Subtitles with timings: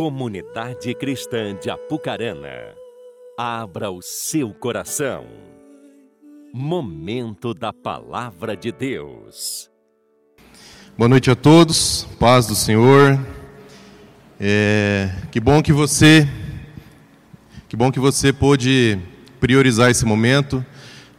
[0.00, 2.74] Comunidade Cristã de Apucarana,
[3.36, 5.26] abra o seu coração.
[6.54, 9.70] Momento da Palavra de Deus.
[10.96, 13.20] Boa noite a todos, paz do Senhor.
[14.40, 16.26] É, que bom que você,
[17.68, 18.98] que bom que você pôde
[19.38, 20.64] priorizar esse momento,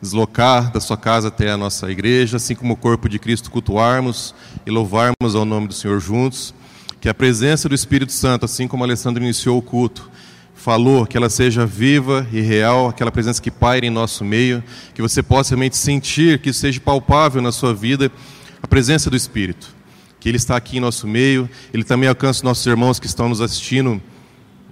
[0.02, 4.34] deslocar da sua casa até a nossa igreja, assim como o corpo de Cristo cultuarmos
[4.66, 6.52] e louvarmos ao nome do Senhor juntos.
[7.02, 10.08] Que a presença do Espírito Santo, assim como Alessandro iniciou o culto,
[10.54, 15.02] falou, que ela seja viva e real, aquela presença que paira em nosso meio, que
[15.02, 18.12] você possa realmente sentir, que seja palpável na sua vida
[18.62, 19.76] a presença do Espírito.
[20.20, 23.42] Que Ele está aqui em nosso meio, Ele também alcança nossos irmãos que estão nos
[23.42, 24.00] assistindo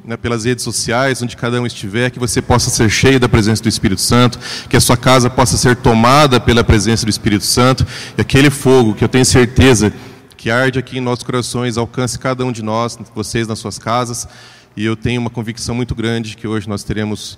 [0.06, 3.64] né, pelas redes sociais, onde cada um estiver, que você possa ser cheio da presença
[3.64, 4.40] do Espírito Santo,
[4.70, 8.94] que a sua casa possa ser tomada pela presença do Espírito Santo, e aquele fogo
[8.94, 9.92] que eu tenho certeza
[10.40, 14.26] que arde aqui em nossos corações alcance cada um de nós, vocês nas suas casas.
[14.74, 17.38] E eu tenho uma convicção muito grande que hoje nós teremos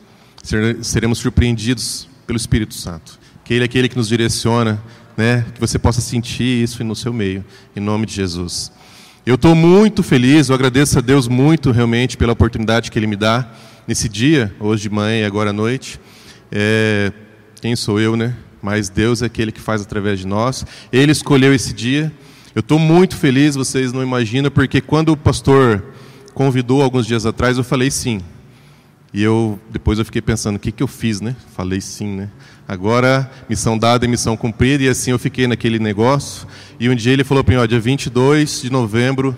[0.83, 3.19] seremos surpreendidos pelo Espírito Santo.
[3.43, 4.79] Que ele é aquele que nos direciona,
[5.17, 5.43] né?
[5.51, 7.43] Que você possa sentir isso no seu meio,
[7.75, 8.71] em nome de Jesus.
[9.25, 13.15] Eu estou muito feliz, eu agradeço a Deus muito realmente pela oportunidade que Ele me
[13.15, 13.51] dá
[13.87, 15.99] nesse dia, hoje de manhã e agora à noite.
[16.51, 17.11] É,
[17.59, 18.35] quem sou eu, né?
[18.61, 20.63] Mas Deus é aquele que faz através de nós.
[20.93, 22.13] Ele escolheu esse dia
[22.53, 25.83] eu estou muito feliz, vocês não imaginam, porque quando o pastor
[26.33, 28.21] convidou alguns dias atrás, eu falei sim.
[29.13, 31.35] E eu depois eu fiquei pensando, o que, que eu fiz, né?
[31.55, 32.29] Falei sim, né?
[32.67, 36.47] Agora, missão dada e missão cumprida, e assim eu fiquei naquele negócio.
[36.79, 39.35] E um dia ele falou para mim, ó, dia 22 de novembro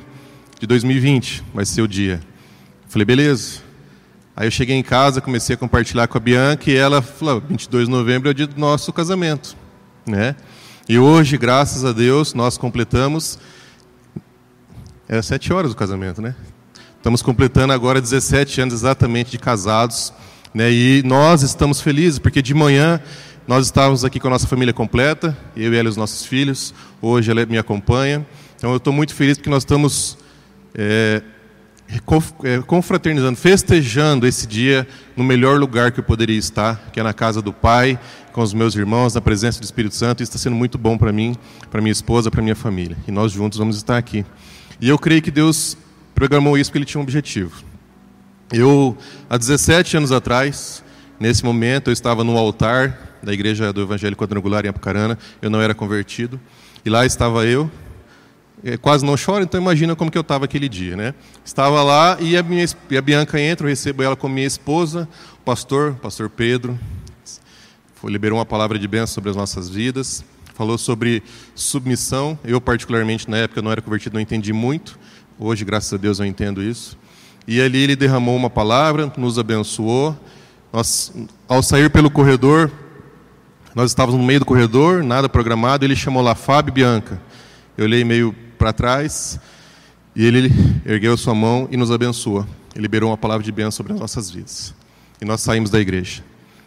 [0.59, 2.19] de 2020 vai ser o dia.
[2.83, 3.61] Eu falei, beleza.
[4.35, 7.85] Aí eu cheguei em casa, comecei a compartilhar com a Bianca, e ela falou, 22
[7.87, 9.55] de novembro é o dia do nosso casamento,
[10.05, 10.35] né?
[10.87, 13.39] E hoje, graças a Deus, nós completamos.
[15.07, 16.35] É sete horas do casamento, né?
[16.97, 20.11] Estamos completando agora 17 anos exatamente de casados.
[20.53, 20.69] Né?
[20.73, 23.01] E nós estamos felizes, porque de manhã
[23.47, 26.73] nós estávamos aqui com a nossa família completa, eu e ela e os nossos filhos.
[27.01, 28.25] Hoje ela me acompanha.
[28.57, 30.17] Então eu estou muito feliz porque nós estamos
[30.75, 31.21] é,
[32.43, 34.85] é, confraternizando, festejando esse dia
[35.15, 37.97] no melhor lugar que eu poderia estar, que é na casa do Pai,
[38.33, 40.23] com os meus irmãos, na presença do Espírito Santo.
[40.23, 41.35] Isso está sendo muito bom para mim,
[41.69, 42.97] para minha esposa, para minha família.
[43.07, 44.25] E nós juntos vamos estar aqui.
[44.81, 45.77] E eu creio que Deus
[46.15, 47.63] programou isso porque Ele tinha um objetivo.
[48.51, 48.97] Eu,
[49.29, 50.83] há 17 anos atrás,
[51.19, 55.17] nesse momento, eu estava no altar da Igreja do Evangelho Quadrangular em Apucarana.
[55.39, 56.41] Eu não era convertido.
[56.83, 57.69] E lá estava eu,
[58.63, 61.13] é, quase não choro, então imagina como que eu estava aquele dia, né?
[61.45, 65.07] Estava lá e a, minha, e a Bianca entra, eu recebo ela como minha esposa,
[65.35, 66.77] o pastor, o pastor Pedro,
[68.09, 71.23] liberou uma palavra de bênção sobre as nossas vidas, falou sobre
[71.55, 72.37] submissão.
[72.43, 74.99] Eu, particularmente, na época, não era convertido, não entendi muito.
[75.39, 76.97] Hoje, graças a Deus, eu entendo isso.
[77.47, 80.17] E ali ele derramou uma palavra, nos abençoou.
[80.71, 81.13] Nós,
[81.47, 82.71] ao sair pelo corredor,
[83.75, 87.21] nós estávamos no meio do corredor, nada programado, ele chamou lá Fábio e Bianca.
[87.77, 89.39] Eu olhei meio para trás
[90.15, 90.51] e ele
[90.85, 92.45] ergueu sua mão e nos abençoou.
[92.73, 94.73] Ele liberou uma palavra de bênção sobre as nossas vidas.
[95.19, 96.23] E nós saímos da igreja.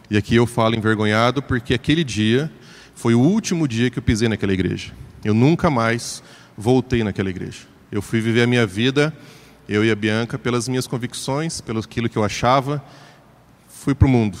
[0.09, 2.51] E aqui eu falo envergonhado porque aquele dia
[2.95, 4.93] foi o último dia que eu pisei naquela igreja.
[5.23, 6.23] Eu nunca mais
[6.57, 7.59] voltei naquela igreja.
[7.91, 9.13] Eu fui viver a minha vida,
[9.67, 12.83] eu e a Bianca, pelas minhas convicções, pelo aquilo que eu achava.
[13.67, 14.37] Fui para o mundo.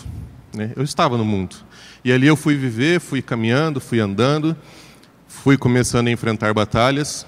[0.55, 0.71] Né?
[0.75, 1.55] Eu estava no mundo.
[2.03, 4.55] E ali eu fui viver, fui caminhando, fui andando,
[5.27, 7.25] fui começando a enfrentar batalhas.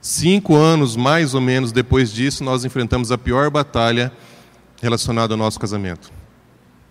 [0.00, 4.12] Cinco anos, mais ou menos, depois disso, nós enfrentamos a pior batalha
[4.80, 6.17] relacionada ao nosso casamento.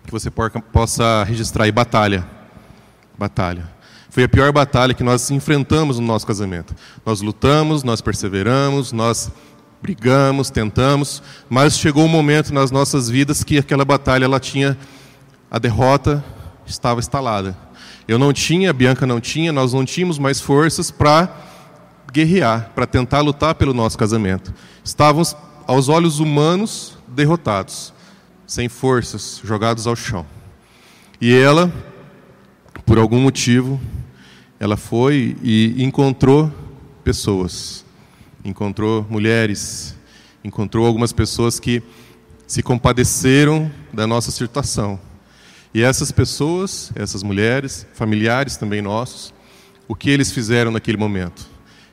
[0.08, 2.26] Que você possa registrar aí, batalha.
[3.18, 3.68] Batalha.
[4.08, 6.74] Foi a pior batalha que nós enfrentamos no nosso casamento.
[7.04, 9.30] Nós lutamos, nós perseveramos, nós
[9.82, 14.78] brigamos, tentamos, mas chegou um momento nas nossas vidas que aquela batalha ela tinha
[15.50, 16.24] a derrota
[16.64, 17.54] estava instalada.
[18.08, 21.28] Eu não tinha, a Bianca não tinha, nós não tínhamos mais forças para
[22.10, 24.54] guerrear, para tentar lutar pelo nosso casamento.
[24.82, 27.92] Estávamos, aos olhos humanos, derrotados,
[28.48, 30.26] sem forças, jogados ao chão.
[31.20, 31.70] E ela,
[32.86, 33.78] por algum motivo,
[34.58, 36.50] ela foi e encontrou
[37.04, 37.84] pessoas,
[38.42, 39.94] encontrou mulheres,
[40.42, 41.82] encontrou algumas pessoas que
[42.46, 44.98] se compadeceram da nossa situação.
[45.74, 49.34] E essas pessoas, essas mulheres, familiares também nossos,
[49.86, 51.46] o que eles fizeram naquele momento?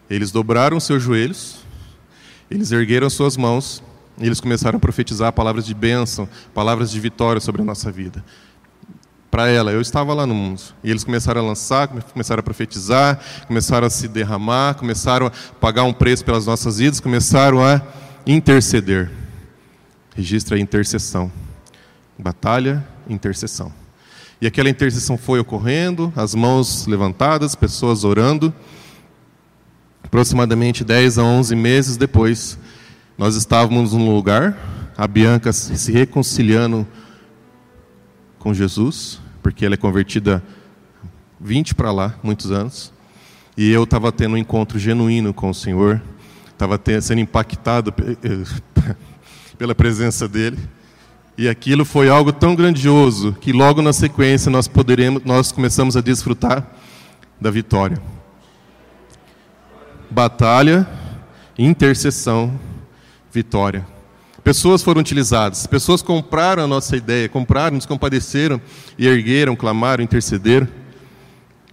[0.10, 1.58] Eles dobraram seus joelhos,
[2.50, 3.84] eles ergueram suas mãos
[4.18, 8.24] e eles começaram a profetizar palavras de bênção, palavras de vitória sobre a nossa vida.
[9.30, 10.62] Para ela, eu estava lá no mundo.
[10.82, 15.84] E eles começaram a lançar, começaram a profetizar, começaram a se derramar, começaram a pagar
[15.84, 17.82] um preço pelas nossas vidas, começaram a
[18.26, 19.12] interceder.
[20.16, 21.30] registra a intercessão.
[22.18, 23.74] Batalha, intercessão.
[24.40, 28.54] E aquela intercessão foi ocorrendo, as mãos levantadas, pessoas orando.
[30.02, 32.58] Aproximadamente 10 a 11 meses depois,
[33.18, 34.58] nós estávamos num lugar,
[34.98, 36.86] a Bianca se reconciliando
[38.40, 40.44] com Jesus, porque ela é convertida
[41.40, 42.92] 20 para lá, muitos anos.
[43.56, 46.02] E eu estava tendo um encontro genuíno com o Senhor,
[46.50, 47.94] estava sendo impactado
[49.58, 50.58] pela presença dele.
[51.38, 56.02] E aquilo foi algo tão grandioso que logo na sequência nós poderemos, nós começamos a
[56.02, 56.66] desfrutar
[57.40, 58.02] da vitória.
[60.10, 60.88] Batalha,
[61.58, 62.58] intercessão,
[63.36, 63.86] vitória.
[64.44, 68.62] Pessoas foram utilizadas, pessoas compraram a nossa ideia, compraram, nos compadeceram
[68.98, 70.68] e ergueram, clamaram, intercederam.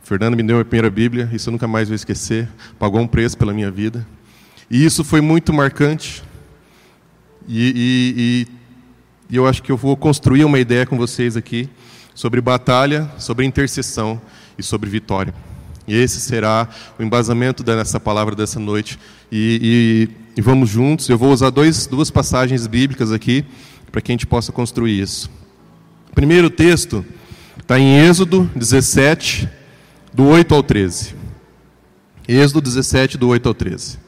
[0.03, 2.49] Fernando me deu a primeira Bíblia, isso eu nunca mais vou esquecer,
[2.79, 4.07] pagou um preço pela minha vida.
[4.71, 6.23] E isso foi muito marcante.
[7.47, 8.49] E, e,
[9.31, 11.69] e eu acho que eu vou construir uma ideia com vocês aqui
[12.15, 14.21] sobre batalha, sobre intercessão
[14.59, 15.35] e sobre vitória.
[15.87, 16.69] E esse será
[16.99, 18.99] o embasamento dessa palavra dessa noite.
[19.31, 21.09] E, e, e vamos juntos.
[21.09, 23.45] Eu vou usar dois, duas passagens bíblicas aqui
[23.91, 25.31] para que a gente possa construir isso.
[26.11, 27.05] O primeiro texto
[27.61, 29.49] está em Êxodo 17,
[30.13, 31.15] do 8 ao 13.
[32.27, 33.99] Êxodo 17, do 8 ao 13.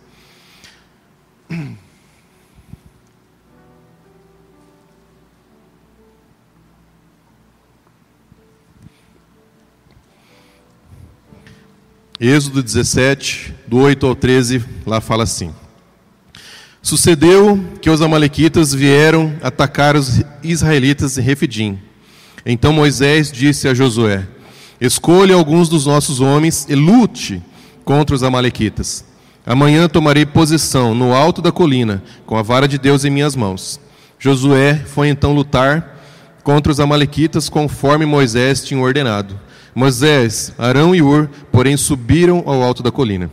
[12.20, 15.52] Êxodo 17, do 8 ao 13, lá fala assim:
[16.81, 21.76] Sucedeu que os amalequitas vieram atacar os israelitas em Refidim.
[22.46, 24.28] Então Moisés disse a Josué:
[24.81, 27.43] Escolha alguns dos nossos homens e lute
[27.84, 29.05] contra os amalequitas.
[29.44, 33.81] Amanhã tomarei posição no alto da colina, com a vara de Deus em minhas mãos.
[34.20, 35.99] Josué foi então lutar
[36.44, 39.37] contra os amalequitas conforme Moisés tinha ordenado.
[39.75, 43.31] Moisés, Arão e Ur, porém, subiram ao alto da colina.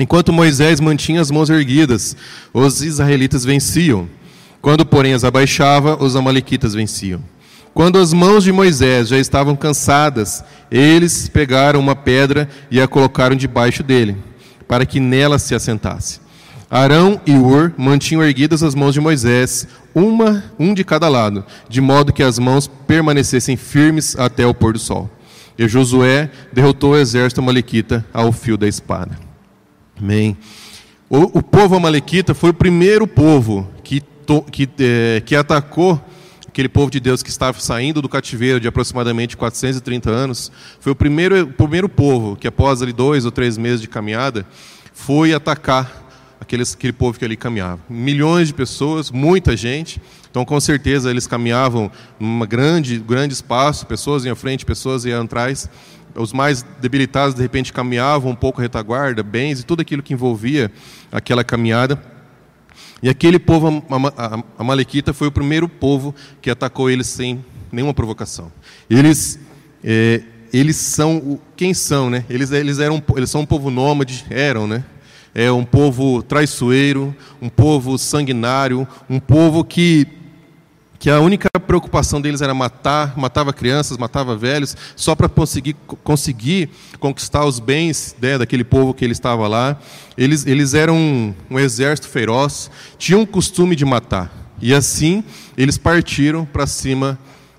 [0.00, 2.16] Enquanto Moisés mantinha as mãos erguidas,
[2.54, 4.08] os israelitas venciam.
[4.62, 7.22] Quando, porém, as abaixava, os amalequitas venciam.
[7.74, 13.36] Quando as mãos de Moisés já estavam cansadas, eles pegaram uma pedra e a colocaram
[13.36, 14.16] debaixo dele,
[14.66, 16.20] para que nela se assentasse.
[16.70, 21.80] Arão e Ur mantinham erguidas as mãos de Moisés, uma, um de cada lado, de
[21.80, 25.10] modo que as mãos permanecessem firmes até o pôr do sol.
[25.58, 29.18] E Josué derrotou o exército amalequita ao fio da espada.
[30.00, 30.36] Amém.
[31.10, 36.00] O, o povo amalequita foi o primeiro povo que, to, que, é, que atacou
[36.46, 40.52] aquele povo de Deus que estava saindo do cativeiro de aproximadamente 430 anos.
[40.78, 44.46] Foi o primeiro, o primeiro povo que, após ali dois ou três meses de caminhada,
[44.92, 46.06] foi atacar
[46.40, 47.80] aqueles, aquele povo que ali caminhava.
[47.88, 50.00] Milhões de pessoas, muita gente.
[50.30, 55.22] Então, com certeza, eles caminhavam num grande, grande espaço, pessoas iam à frente, pessoas iam
[55.24, 55.68] atrás.
[56.14, 60.70] Os mais debilitados, de repente, caminhavam um pouco retaguarda, bens e tudo aquilo que envolvia
[61.12, 62.00] aquela caminhada.
[63.02, 63.84] E aquele povo
[64.58, 68.50] amalequita foi o primeiro povo que atacou eles sem nenhuma provocação.
[68.90, 69.38] Eles,
[69.84, 70.22] é,
[70.52, 72.24] eles são quem são, né?
[72.28, 74.84] Eles, eles eram, eles são um povo nômade, eram, né?
[75.32, 80.17] É um povo traiçoeiro, um povo sanguinário, um povo que
[80.98, 86.70] que a única preocupação deles era matar, matava crianças, matava velhos, só para conseguir, conseguir
[86.98, 89.78] conquistar os bens né, daquele povo que ele estava lá.
[90.16, 94.32] Eles, eles eram um, um exército feroz, tinham o costume de matar.
[94.60, 95.22] E assim
[95.56, 97.16] eles partiram para cima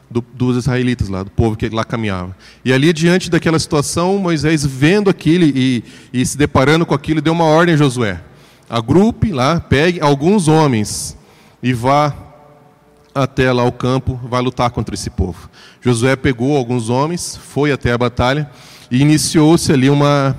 [0.10, 2.36] do, dos israelitas lá, do povo que lá caminhava.
[2.66, 7.32] E ali, diante daquela situação, Moisés, vendo aquilo e, e se deparando com aquilo, deu
[7.32, 8.22] uma ordem a Josué:
[8.70, 11.16] agrupe lá, pegue alguns homens
[11.62, 12.29] e vá
[13.24, 15.50] até lá o campo, vai lutar contra esse povo.
[15.82, 18.50] Josué pegou alguns homens, foi até a batalha
[18.90, 20.36] e iniciou-se ali uma,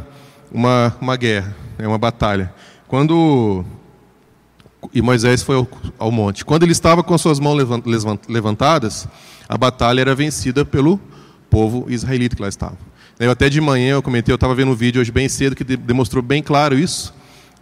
[0.52, 2.52] uma, uma guerra, né, uma batalha.
[2.88, 3.64] Quando
[4.92, 5.68] e Moisés foi ao,
[5.98, 6.44] ao, monte.
[6.44, 7.56] Quando ele estava com suas mãos
[8.28, 9.06] levantadas,
[9.48, 10.98] a batalha era vencida pelo
[11.50, 12.78] povo israelita que lá estava.
[13.18, 15.64] Eu até de manhã eu comentei, eu estava vendo um vídeo hoje bem cedo que
[15.64, 17.12] demonstrou bem claro isso.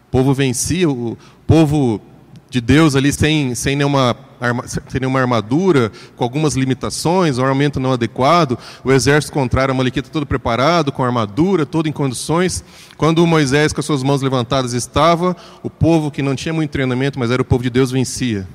[0.06, 2.00] O povo vencia, o povo
[2.48, 4.16] de Deus ali sem, sem, nenhuma,
[4.66, 10.08] sem nenhuma armadura, com algumas limitações, um armamento não adequado, o exército contrário, a Maliquita
[10.10, 12.64] todo preparado, com armadura, todo em condições.
[12.96, 17.18] Quando Moisés, com as suas mãos levantadas, estava, o povo que não tinha muito treinamento,
[17.18, 18.46] mas era o povo de Deus, vencia.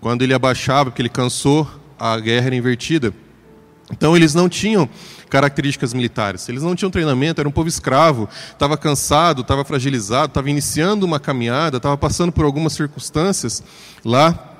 [0.00, 3.14] Quando ele abaixava, porque ele cansou, a guerra era invertida.
[3.90, 4.88] Então eles não tinham
[5.28, 10.50] características militares, eles não tinham treinamento, era um povo escravo, estava cansado, estava fragilizado, estava
[10.50, 13.62] iniciando uma caminhada, estava passando por algumas circunstâncias
[14.04, 14.51] lá.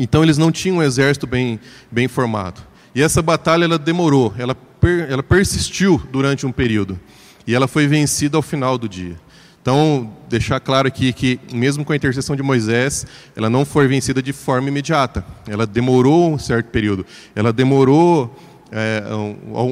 [0.00, 2.62] Então eles não tinham um exército bem, bem formado.
[2.94, 6.98] E essa batalha ela demorou, ela, per, ela persistiu durante um período.
[7.46, 9.16] E ela foi vencida ao final do dia.
[9.60, 14.22] Então, deixar claro aqui que, mesmo com a intercessão de Moisés, ela não foi vencida
[14.22, 15.22] de forma imediata.
[15.46, 17.04] Ela demorou um certo período.
[17.36, 18.34] Ela demorou
[18.72, 19.02] é,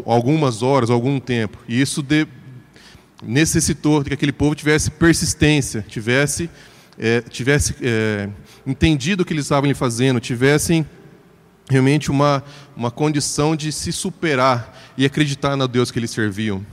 [0.05, 1.57] algumas horas, algum tempo.
[1.67, 2.27] E isso de,
[3.23, 6.51] necessitou que aquele povo tivesse persistência, tivesse,
[6.99, 8.29] é, tivesse é,
[8.67, 10.85] entendido o que eles estavam fazendo, tivessem
[11.71, 12.43] realmente uma,
[12.77, 16.65] uma condição de se superar e acreditar no Deus que eles serviam.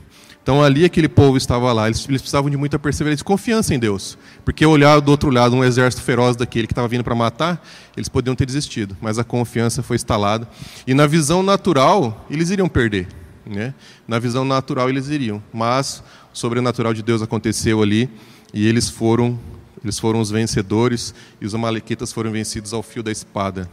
[0.41, 3.79] Então ali aquele povo estava lá, eles, eles precisavam de muita perseverança e confiança em
[3.79, 4.15] Deus.
[4.44, 7.65] Porque olhar do outro lado um exército feroz daquele que estava vindo para matar,
[7.98, 10.48] eles poderiam ter desistido, mas a confiança foi instalada.
[10.86, 13.08] E na visão natural, eles iriam perder.
[13.44, 13.74] Né?
[14.08, 16.03] Na visão natural eles iriam, mas
[16.34, 18.10] o sobrenatural de Deus aconteceu ali
[18.53, 19.39] e eles foram,
[19.86, 23.70] eles foram os vencedores e os amalequitas foram vencidos ao fio da espada.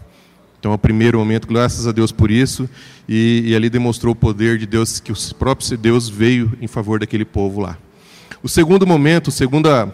[0.61, 2.69] Então, é o primeiro momento, graças a Deus por isso,
[3.09, 7.00] e, e ali demonstrou o poder de Deus, que o próprio Deus veio em favor
[7.00, 7.76] daquele povo lá.
[8.42, 9.92] O segundo momento, segunda,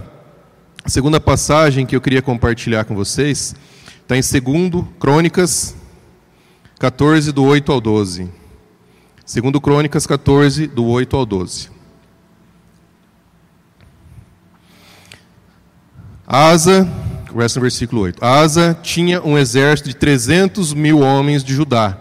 [0.84, 3.54] a segunda passagem que eu queria compartilhar com vocês,
[4.02, 5.74] está em 2 Crônicas
[6.78, 8.28] 14, do 8 ao 12.
[9.24, 11.77] 2 Crônicas 14, do 8 ao 12.
[16.30, 16.86] Asa
[17.28, 18.24] Começa no versículo 8.
[18.24, 21.96] Asa tinha um exército de 300 mil homens de Judá,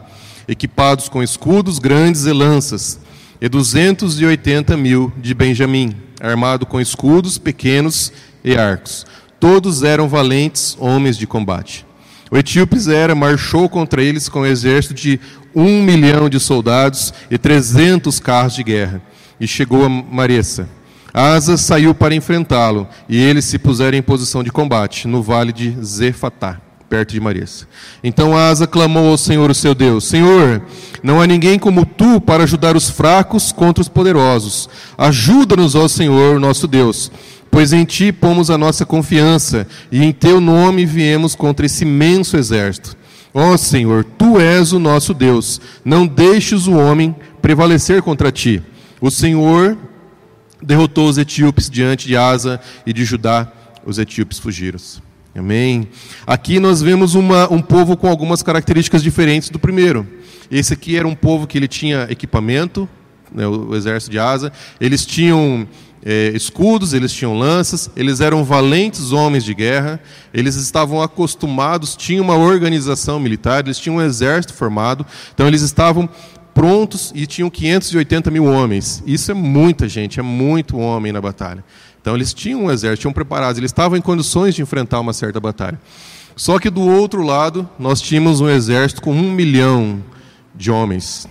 [0.48, 3.00] equipados com escudos grandes e lanças,
[3.40, 8.12] e 280 mil de Benjamim, armado com escudos pequenos
[8.44, 9.06] e arcos.
[9.40, 11.86] Todos eram valentes homens de combate.
[12.32, 15.20] O etíope Zera marchou contra eles com um exército de
[15.54, 19.02] um milhão de soldados e trezentos carros de guerra,
[19.40, 20.68] e chegou a Maressa.
[21.14, 25.76] Asa saiu para enfrentá-lo, e eles se puseram em posição de combate, no vale de
[25.84, 26.60] Zefatá,
[26.90, 27.68] perto de Marias.
[28.04, 30.62] Então Asa clamou ao Senhor, o seu Deus: Senhor,
[31.02, 34.70] não há ninguém como tu para ajudar os fracos contra os poderosos.
[34.98, 37.12] Ajuda-nos, ó Senhor, nosso Deus,
[37.50, 42.38] pois em ti pomos a nossa confiança, e em teu nome viemos contra esse imenso
[42.38, 42.96] exército.
[43.34, 48.62] Ó Senhor, tu és o nosso Deus, não deixes o homem prevalecer contra ti.
[49.00, 49.78] O Senhor
[50.62, 53.52] derrotou os etíopes diante de Asa e de Judá,
[53.86, 54.80] os etíopes fugiram.
[55.36, 55.88] Amém.
[56.26, 60.08] Aqui nós vemos uma, um povo com algumas características diferentes do primeiro.
[60.50, 62.90] Esse aqui era um povo que ele tinha equipamento,
[63.32, 64.52] né, o, o, exército de Asa.
[64.82, 65.68] Eles tinham
[66.04, 70.00] é, escudos, eles tinham lanças, eles eram valentes homens de guerra,
[70.34, 76.10] eles estavam acostumados, tinham uma organização militar, eles tinham um exército formado, então eles estavam
[76.58, 79.04] prontos e tinham 580 mil homens.
[79.06, 81.64] Isso é muita gente, é muito homem na batalha.
[82.02, 85.40] Então eles tinham um exército, tinham preparados, eles estavam em condições de enfrentar uma certa
[85.40, 85.80] batalha.
[86.36, 90.04] Só que do outro lado, nós tínhamos um exército com um milhão
[90.56, 91.28] de homens,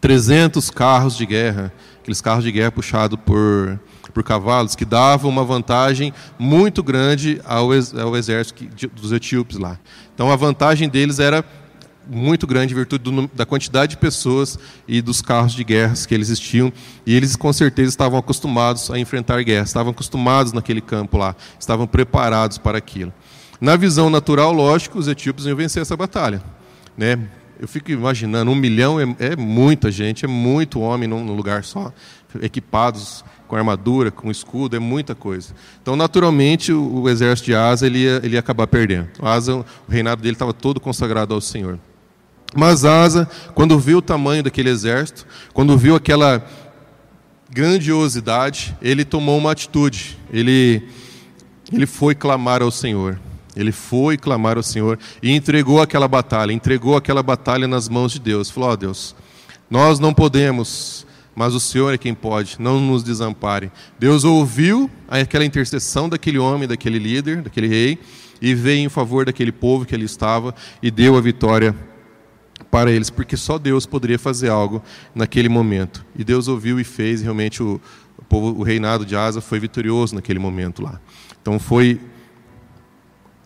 [0.00, 1.70] 300 carros de guerra,
[2.00, 3.78] aqueles carros de guerra puxados por,
[4.14, 7.68] por cavalos, que davam uma vantagem muito grande ao,
[8.00, 9.78] ao exército dos etíopes lá.
[10.14, 11.44] Então a vantagem deles era
[12.08, 16.14] muito grande em virtude do, da quantidade de pessoas e dos carros de guerras que
[16.14, 16.72] eles existiam.
[17.06, 21.86] E eles, com certeza, estavam acostumados a enfrentar guerras, estavam acostumados naquele campo lá, estavam
[21.86, 23.12] preparados para aquilo.
[23.60, 26.42] Na visão natural, lógico, os etíopes iam vencer essa batalha.
[26.96, 27.18] Né?
[27.60, 31.62] Eu fico imaginando, um milhão é, é muita gente, é muito homem num, num lugar
[31.62, 31.92] só,
[32.40, 35.52] equipados com armadura, com escudo, é muita coisa.
[35.82, 39.08] Então, naturalmente, o, o exército de Asa ele ia, ele ia acabar perdendo.
[39.20, 41.78] Asa, o reinado dele estava todo consagrado ao Senhor.
[42.54, 46.44] Mas Asa, quando viu o tamanho daquele exército, quando viu aquela
[47.48, 50.18] grandiosidade, ele tomou uma atitude.
[50.32, 50.88] Ele,
[51.72, 53.20] ele foi clamar ao Senhor.
[53.56, 58.20] Ele foi clamar ao Senhor e entregou aquela batalha, entregou aquela batalha nas mãos de
[58.20, 58.48] Deus.
[58.48, 59.14] Falou: Ó oh, Deus,
[59.68, 63.70] nós não podemos, mas o Senhor é quem pode, não nos desampare.
[63.98, 67.98] Deus ouviu aquela intercessão daquele homem, daquele líder, daquele rei,
[68.40, 71.74] e veio em favor daquele povo que ali estava e deu a vitória
[72.70, 74.82] para eles, porque só Deus poderia fazer algo
[75.14, 76.04] naquele momento.
[76.16, 77.80] E Deus ouviu e fez, e realmente o,
[78.16, 81.00] o, povo, o reinado de Asa foi vitorioso naquele momento lá.
[81.42, 82.00] Então foi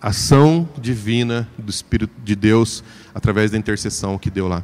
[0.00, 4.62] ação divina do Espírito de Deus através da intercessão que deu lá.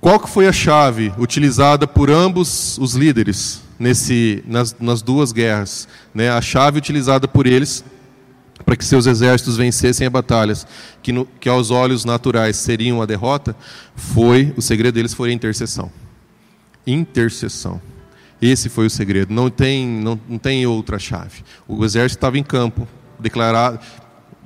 [0.00, 5.86] Qual que foi a chave utilizada por ambos os líderes nesse, nas, nas duas guerras?
[6.14, 6.30] Né?
[6.30, 7.84] A chave utilizada por eles
[8.64, 10.66] para que seus exércitos vencessem as batalhas,
[11.02, 13.56] que, no, que aos olhos naturais seriam a derrota,
[13.94, 15.90] foi o segredo deles foi a intercessão.
[16.86, 17.80] Intercessão.
[18.40, 19.32] Esse foi o segredo.
[19.32, 21.44] Não tem, não, não tem outra chave.
[21.68, 22.88] O exército estava em campo,
[23.18, 23.78] declarado,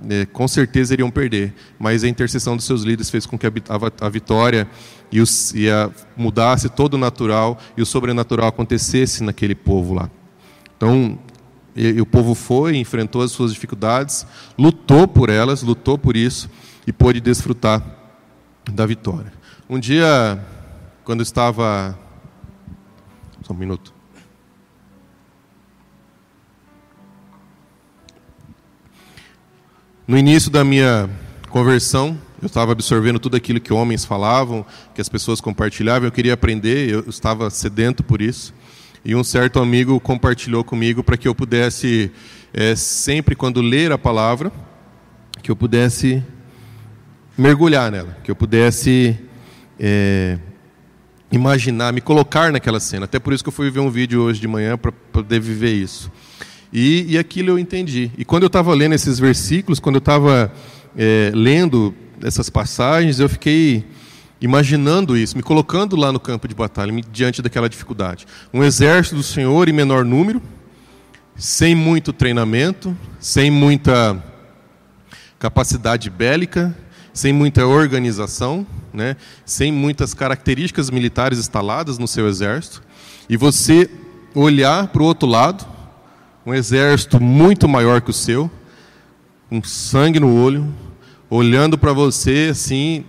[0.08, 3.50] é, com certeza iriam perder, mas a intercessão dos seus líderes fez com que a,
[3.50, 4.68] a, a vitória
[5.10, 10.10] e, os, e a, mudasse todo o natural e o sobrenatural acontecesse naquele povo lá.
[10.76, 11.18] Então,
[11.76, 14.26] e, e o povo foi, enfrentou as suas dificuldades,
[14.58, 16.48] lutou por elas, lutou por isso
[16.86, 17.82] e pôde desfrutar
[18.72, 19.32] da vitória.
[19.68, 20.42] Um dia,
[21.04, 21.98] quando estava.
[23.42, 23.94] Só um minuto.
[30.06, 31.10] No início da minha
[31.50, 34.64] conversão, eu estava absorvendo tudo aquilo que homens falavam,
[34.94, 38.54] que as pessoas compartilhavam, eu queria aprender, eu estava sedento por isso.
[39.08, 42.10] E um certo amigo compartilhou comigo para que eu pudesse,
[42.52, 44.50] é, sempre quando ler a palavra,
[45.40, 46.24] que eu pudesse
[47.38, 49.16] mergulhar nela, que eu pudesse
[49.78, 50.40] é,
[51.30, 53.04] imaginar, me colocar naquela cena.
[53.04, 55.72] Até por isso que eu fui ver um vídeo hoje de manhã para poder viver
[55.72, 56.10] isso.
[56.72, 58.10] E, e aquilo eu entendi.
[58.18, 60.52] E quando eu estava lendo esses versículos, quando eu estava
[60.98, 63.84] é, lendo essas passagens, eu fiquei
[64.40, 68.26] imaginando isso, me colocando lá no campo de batalha, diante daquela dificuldade.
[68.52, 70.42] Um exército do Senhor em menor número,
[71.36, 74.22] sem muito treinamento, sem muita
[75.38, 76.76] capacidade bélica,
[77.12, 82.82] sem muita organização, né, sem muitas características militares instaladas no seu exército,
[83.28, 83.90] e você
[84.34, 85.66] olhar para o outro lado
[86.44, 88.50] um exército muito maior que o seu,
[89.48, 90.72] com sangue no olho,
[91.28, 93.04] olhando para você assim,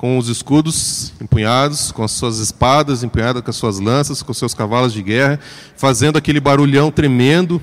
[0.00, 4.38] com os escudos empunhados, com as suas espadas empunhadas, com as suas lanças, com os
[4.38, 5.38] seus cavalos de guerra,
[5.76, 7.60] fazendo aquele barulhão tremendo,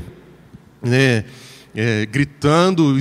[0.80, 1.26] né,
[1.76, 2.96] é, gritando,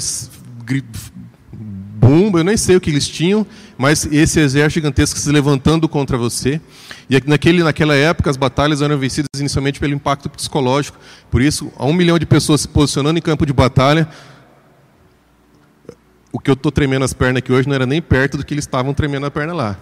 [1.52, 6.16] bumba, eu nem sei o que eles tinham, mas esse exército gigantesco se levantando contra
[6.16, 6.58] você.
[7.10, 10.98] E naquele, naquela época, as batalhas eram vencidas inicialmente pelo impacto psicológico.
[11.30, 14.08] Por isso, a um milhão de pessoas se posicionando em campo de batalha,
[16.32, 18.54] o que eu estou tremendo as pernas aqui hoje não era nem perto do que
[18.54, 19.78] eles estavam tremendo a perna lá.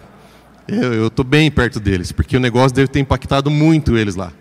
[0.67, 4.31] Eu estou bem perto deles, porque o negócio deve ter impactado muito eles lá.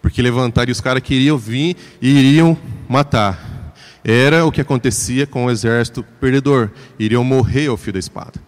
[0.00, 2.56] Porque levantaram e os caras queriam vir e iriam
[2.88, 3.74] matar.
[4.04, 6.70] Era o que acontecia com o exército perdedor.
[6.98, 8.40] Iriam morrer ao fio da espada.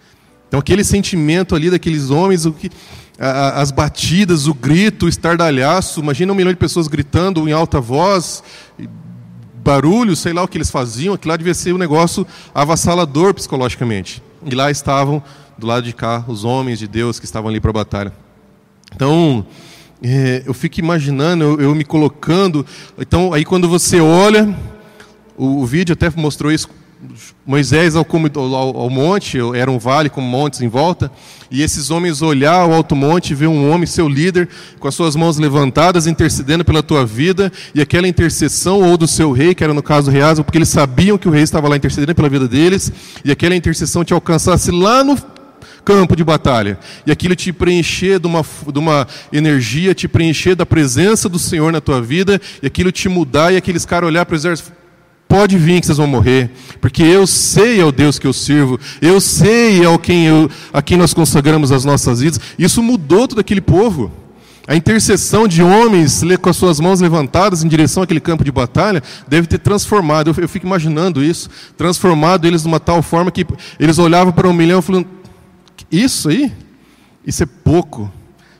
[0.46, 2.70] Então, aquele sentimento ali daqueles homens, o que
[3.18, 6.00] as batidas, o grito, o estardalhaço.
[6.00, 8.42] Imagina um milhão de pessoas gritando em alta voz,
[9.68, 11.12] barulho, sei lá o que eles faziam.
[11.12, 14.22] Aquilo lá devia ser um negócio avassalador psicologicamente.
[14.46, 15.22] E lá estavam,
[15.59, 18.12] do lado de cá, os homens de Deus que estavam ali para a batalha.
[18.94, 19.46] Então,
[20.02, 22.64] é, eu fico imaginando, eu, eu, me colocando.
[22.98, 24.57] Então, aí quando você olha,
[25.37, 26.70] o, o vídeo até mostrou isso
[27.46, 31.11] Moisés ao, ao, ao, monte, era um vale com montes em volta,
[31.50, 34.48] e esses homens olhar ao alto monte e ver um homem, seu líder,
[34.80, 39.30] com as suas mãos levantadas, intercedendo pela tua vida, e aquela intercessão ou do seu
[39.30, 41.68] rei, que era no caso o rei Asa, porque eles sabiam que o rei estava
[41.68, 42.92] lá intercedendo pela vida deles,
[43.24, 45.16] e aquela intercessão te alcançasse lá no
[45.84, 50.66] campo de batalha, e aquilo te preencher de uma, de uma energia, te preencher da
[50.66, 54.34] presença do Senhor na tua vida, e aquilo te mudar, e aqueles caras olhar para
[54.34, 54.78] o exército
[55.28, 59.20] Pode vir que vocês vão morrer, porque eu sei ao Deus que eu sirvo, eu
[59.20, 62.40] sei ao quem eu, a quem nós consagramos as nossas vidas.
[62.58, 64.10] Isso mudou todo aquele povo.
[64.66, 69.02] A intercessão de homens com as suas mãos levantadas em direção àquele campo de batalha
[69.26, 73.46] deve ter transformado, eu fico imaginando isso, transformado eles de uma tal forma que
[73.78, 75.08] eles olhavam para um milhão e falavam:
[75.90, 76.52] Isso aí?
[77.26, 78.12] Isso é pouco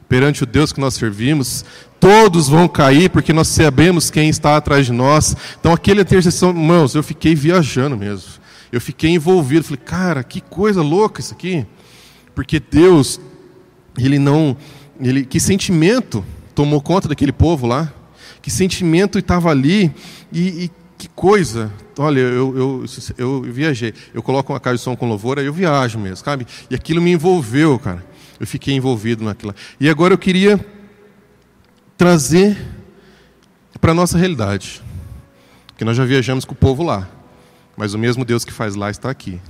[0.09, 1.65] perante o Deus que nós servimos,
[2.01, 5.37] todos vão cair porque nós sabemos quem está atrás de nós.
[5.59, 8.31] Então, aquele intercessão, irmãos, eu fiquei viajando mesmo.
[8.71, 9.65] Eu fiquei envolvido.
[9.65, 11.67] Falei, cara, que coisa louca isso aqui.
[12.35, 13.21] Porque Deus,
[13.97, 14.57] Ele não.
[15.01, 17.93] Ele, que sentimento tomou conta daquele povo lá?
[18.41, 19.93] Que sentimento estava ali?
[20.33, 21.73] E, e, que coisa.
[21.97, 22.85] Olha, eu, eu,
[23.17, 23.95] eu, viajei.
[24.13, 26.47] Eu coloco uma caixa de som com louvor, aí eu viajo mesmo, sabe?
[26.71, 28.05] E aquilo me envolveu, cara.
[28.39, 29.55] Eu fiquei envolvido naquilo.
[29.81, 30.65] E agora eu queria
[31.99, 32.57] trazer
[33.81, 34.81] para a nossa realidade.
[35.77, 37.09] Que nós já viajamos com o povo lá.
[37.77, 39.41] Mas o mesmo Deus que faz lá está aqui.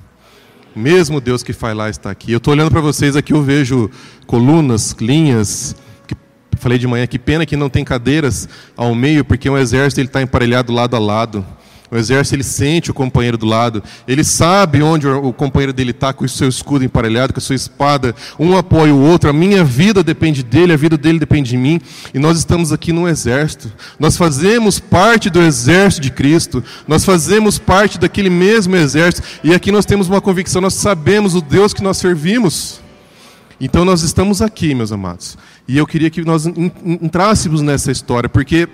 [0.74, 2.32] O mesmo Deus que faz lá está aqui.
[2.32, 3.90] Eu estou olhando para vocês aqui, eu vejo
[4.26, 5.76] colunas, linhas.
[6.06, 6.16] Que,
[6.56, 10.22] falei de manhã, que pena que não tem cadeiras ao meio, porque um exército está
[10.22, 11.46] emparelhado lado a lado.
[11.90, 16.12] O exército ele sente o companheiro do lado, ele sabe onde o companheiro dele está
[16.12, 19.30] com o seu escudo emparelhado, com a sua espada, um apoia o outro.
[19.30, 21.80] A minha vida depende dele, a vida dele depende de mim.
[22.12, 23.72] E nós estamos aqui no exército.
[23.98, 26.62] Nós fazemos parte do exército de Cristo.
[26.86, 29.26] Nós fazemos parte daquele mesmo exército.
[29.42, 32.80] E aqui nós temos uma convicção, nós sabemos o Deus que nós servimos.
[33.58, 35.38] Então nós estamos aqui, meus amados.
[35.66, 38.68] E eu queria que nós entrássemos nessa história, porque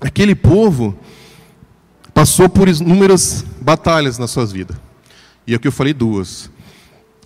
[0.00, 0.96] aquele povo
[2.18, 4.76] passou por inúmeras batalhas na sua vida.
[5.46, 6.50] E aqui eu falei duas.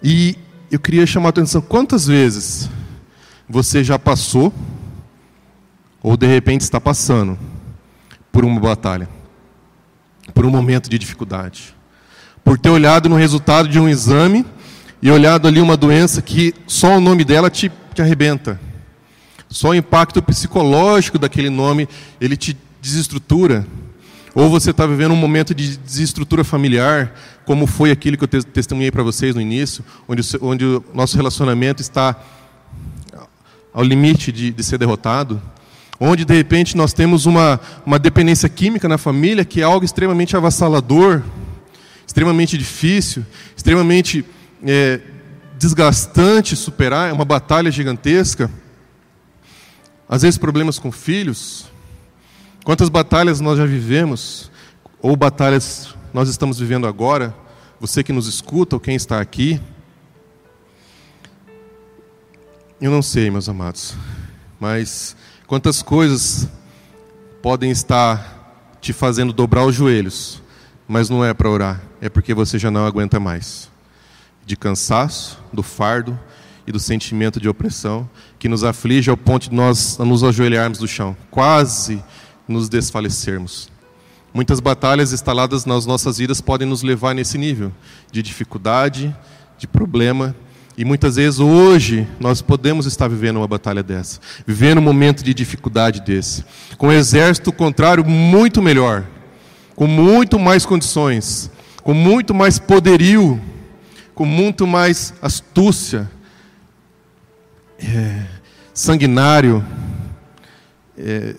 [0.02, 0.37] E
[0.70, 2.68] eu queria chamar a atenção: quantas vezes
[3.48, 4.52] você já passou,
[6.02, 7.38] ou de repente está passando,
[8.31, 9.09] por uma batalha,
[10.35, 11.74] por um momento de dificuldade,
[12.44, 14.44] por ter olhado no resultado de um exame
[15.00, 18.61] e olhado ali uma doença que só o nome dela te, te arrebenta.
[19.48, 21.88] Só o impacto psicológico daquele nome,
[22.20, 23.66] ele te desestrutura.
[24.35, 27.14] Ou você está vivendo um momento de desestrutura familiar,
[27.45, 31.83] como foi aquilo que eu testemunhei para vocês no início, onde, onde o nosso relacionamento
[31.83, 32.16] está
[33.73, 35.40] ao limite de, de ser derrotado.
[35.99, 40.37] Onde, de repente, nós temos uma, uma dependência química na família que é algo extremamente
[40.37, 41.23] avassalador,
[42.07, 43.25] extremamente difícil,
[43.57, 44.25] extremamente
[44.64, 45.01] é,
[45.59, 48.51] desgastante superar, é uma batalha gigantesca.
[50.09, 51.71] Às vezes, problemas com filhos,
[52.64, 54.48] Quantas batalhas nós já vivemos,
[55.01, 57.35] ou batalhas nós estamos vivendo agora,
[57.81, 59.61] você que nos escuta ou quem está aqui.
[62.81, 63.96] Eu não sei, meus amados,
[64.61, 66.48] mas quantas coisas
[67.42, 70.40] podem estar te fazendo dobrar os joelhos,
[70.87, 73.68] mas não é para orar, é porque você já não aguenta mais.
[74.46, 76.18] De cansaço, do fardo
[76.64, 80.87] e do sentimento de opressão que nos aflige ao ponto de nós nos ajoelharmos no
[80.87, 82.03] chão, quase
[82.46, 83.70] nos desfalecermos.
[84.35, 87.70] Muitas batalhas instaladas nas nossas vidas podem nos levar nesse nível
[88.11, 89.14] de dificuldade,
[89.59, 90.35] de problema.
[90.76, 95.35] E muitas vezes hoje nós podemos estar vivendo uma batalha dessa, vivendo um momento de
[95.35, 96.44] dificuldade desse,
[96.78, 99.05] com um exército contrário muito melhor,
[99.76, 101.50] com muito mais condições,
[101.83, 103.38] com muito mais poderio,
[104.14, 106.11] com muito mais astúcia,
[107.78, 108.22] é,
[108.72, 109.62] sanguinário,
[110.96, 111.35] é,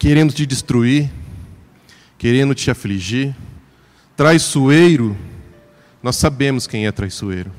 [0.00, 1.10] querendo te destruir,
[2.16, 3.36] querendo te afligir.
[4.16, 5.14] Traiçoeiro,
[6.02, 7.52] nós sabemos quem é traiçoeiro.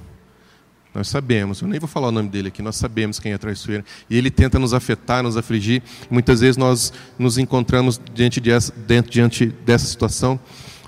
[0.93, 3.85] Nós sabemos, eu nem vou falar o nome dele aqui, nós sabemos quem é traiçoeiro.
[4.09, 5.83] E ele tenta nos afetar, nos afligir.
[6.09, 10.39] Muitas vezes nós nos encontramos diante, de essa, dentro, diante dessa situação.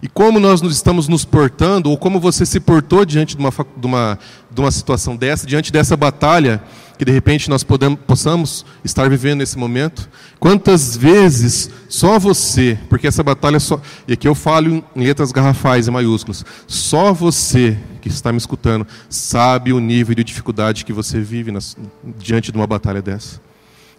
[0.02, 3.86] E como nós estamos nos portando, ou como você se portou diante de uma, de
[3.86, 4.20] uma,
[4.52, 6.64] de uma situação dessa, diante dessa batalha,
[7.04, 10.10] que de repente nós podemos, possamos estar vivendo nesse momento.
[10.40, 15.88] Quantas vezes só você, porque essa batalha só, e aqui eu falo em letras garrafais
[15.88, 21.20] e maiúsculas, só você que está me escutando sabe o nível de dificuldade que você
[21.20, 21.76] vive nas,
[22.18, 23.42] diante de uma batalha dessa.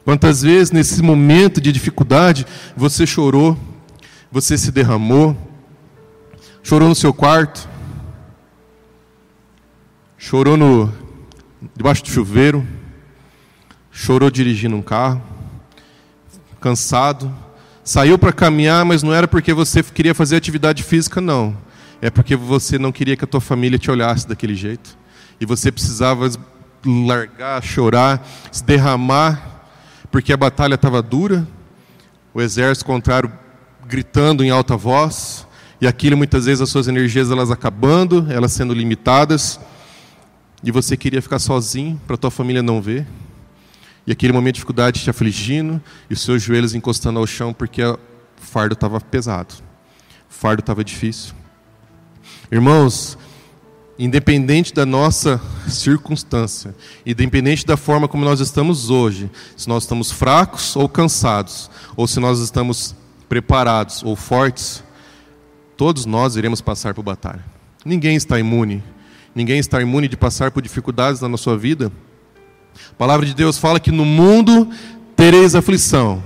[0.03, 3.55] Quantas vezes nesse momento de dificuldade você chorou,
[4.33, 5.37] você se derramou,
[6.63, 7.69] chorou no seu quarto,
[10.17, 10.91] chorou no
[11.77, 12.67] debaixo do chuveiro,
[13.95, 15.23] chorou dirigindo um carro,
[16.61, 17.33] cansado,
[17.85, 21.57] saiu para caminhar, mas não era porque você queria fazer atividade física, não.
[22.03, 24.99] É porque você não queria que a tua família te olhasse daquele jeito.
[25.41, 26.29] E você precisava
[26.85, 29.63] largar, chorar, se derramar,
[30.11, 31.47] porque a batalha estava dura,
[32.35, 33.33] o exército contrário
[33.87, 35.47] gritando em alta voz,
[35.81, 39.61] e aquilo muitas vezes as suas energias elas acabando, elas sendo limitadas,
[40.65, 43.07] e você queria ficar sozinho para tua família não ver.
[44.07, 47.83] E aquele momento de dificuldade te afligindo, e os seus joelhos encostando ao chão porque
[47.83, 47.99] o
[48.37, 49.55] fardo estava pesado,
[50.31, 51.35] o fardo estava difícil.
[52.51, 53.17] Irmãos,
[53.99, 56.75] independente da nossa circunstância,
[57.07, 62.21] independente da forma como nós estamos hoje, se nós estamos fracos ou cansados, ou se
[62.21, 62.95] nós estamos
[63.29, 64.83] preparados ou fortes,
[65.77, 67.45] todos nós iremos passar por batalha.
[67.85, 68.83] Ninguém está imune.
[69.35, 71.91] Ninguém está imune de passar por dificuldades na sua vida.
[72.91, 74.69] A palavra de Deus fala que no mundo
[75.17, 76.23] tereis aflição.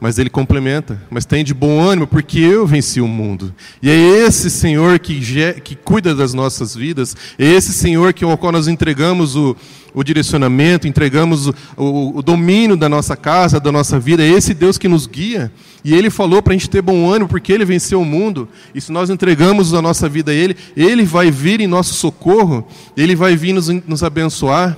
[0.00, 3.54] Mas ele complementa, mas tem de bom ânimo, porque eu venci o mundo.
[3.82, 5.18] E é esse Senhor que,
[5.62, 9.56] que cuida das nossas vidas, é esse Senhor que, ao qual nós entregamos o,
[9.94, 14.52] o direcionamento, entregamos o, o, o, domínio da nossa casa, da nossa vida, é esse
[14.52, 15.50] Deus que nos guia.
[15.82, 18.46] E Ele falou para a gente ter bom ânimo, porque Ele venceu o mundo.
[18.74, 22.66] E se nós entregamos a nossa vida a Ele, Ele vai vir em nosso socorro,
[22.94, 24.76] Ele vai vir nos, nos abençoar.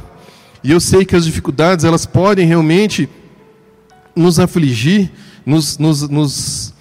[0.66, 3.08] E eu sei que as dificuldades elas podem realmente
[4.16, 5.12] nos afligir,
[5.46, 6.74] nos, nos, nos,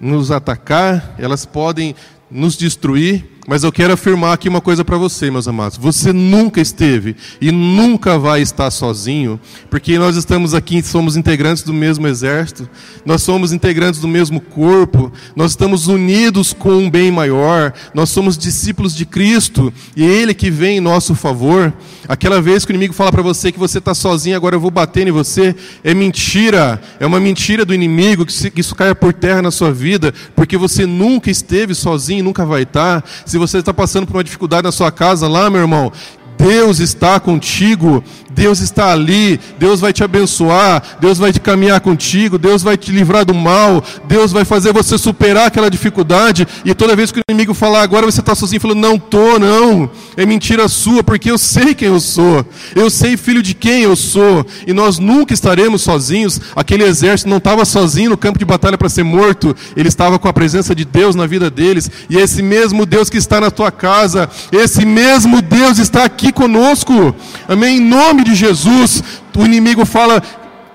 [0.00, 1.92] nos atacar, elas podem
[2.30, 5.76] nos destruir, Mas eu quero afirmar aqui uma coisa para você, meus amados.
[5.76, 11.72] Você nunca esteve e nunca vai estar sozinho, porque nós estamos aqui, somos integrantes do
[11.72, 12.70] mesmo exército,
[13.04, 18.38] nós somos integrantes do mesmo corpo, nós estamos unidos com um bem maior, nós somos
[18.38, 21.72] discípulos de Cristo e é Ele que vem em nosso favor.
[22.08, 24.70] Aquela vez que o inimigo fala para você que você está sozinho, agora eu vou
[24.70, 25.52] bater em você,
[25.82, 30.14] é mentira, é uma mentira do inimigo, que isso caia por terra na sua vida,
[30.36, 33.04] porque você nunca esteve sozinho, nunca vai estar.
[33.32, 35.90] Se você está passando por uma dificuldade na sua casa lá, meu irmão,
[36.36, 42.38] Deus está contigo, Deus está ali, Deus vai te abençoar, Deus vai te caminhar contigo,
[42.38, 46.46] Deus vai te livrar do mal, Deus vai fazer você superar aquela dificuldade.
[46.64, 49.90] E toda vez que o inimigo falar, agora você está sozinho, falando, não tô, não,
[50.16, 53.94] é mentira sua, porque eu sei quem eu sou, eu sei filho de quem eu
[53.96, 56.40] sou, e nós nunca estaremos sozinhos.
[56.56, 60.28] Aquele exército não estava sozinho no campo de batalha para ser morto, ele estava com
[60.28, 63.70] a presença de Deus na vida deles, e esse mesmo Deus que está na tua
[63.70, 67.14] casa, esse mesmo Deus está aqui conosco,
[67.48, 67.78] amém?
[67.78, 69.02] Em nome de Jesus,
[69.36, 70.22] o inimigo fala: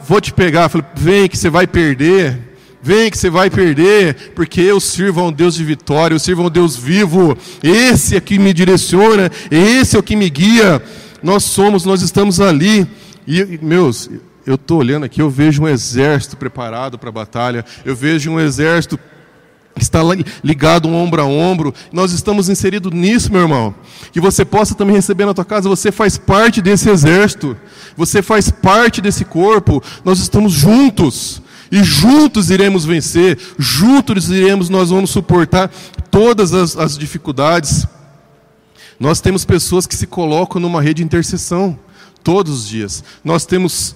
[0.07, 2.47] Vou te pegar, vem que você vai perder.
[2.79, 6.43] Vem que você vai perder, porque eu sirvo a um Deus de vitória, eu sirvo
[6.43, 7.37] a um Deus vivo.
[7.61, 10.81] Esse é que me direciona, esse é o que me guia.
[11.21, 12.87] Nós somos, nós estamos ali.
[13.27, 14.09] E, meus,
[14.45, 18.39] eu estou olhando aqui, eu vejo um exército preparado para a batalha, eu vejo um
[18.39, 18.97] exército
[19.83, 19.99] está
[20.43, 21.73] ligado ombro a ombro.
[21.91, 23.75] Nós estamos inseridos nisso, meu irmão.
[24.11, 27.57] Que você possa também receber na tua casa, você faz parte desse exército.
[27.95, 29.81] Você faz parte desse corpo.
[30.03, 31.41] Nós estamos juntos.
[31.71, 35.69] E juntos iremos vencer, juntos iremos, nós vamos suportar
[36.09, 37.85] todas as, as dificuldades.
[38.99, 41.77] Nós temos pessoas que se colocam numa rede de intercessão
[42.23, 43.03] todos os dias.
[43.23, 43.95] Nós temos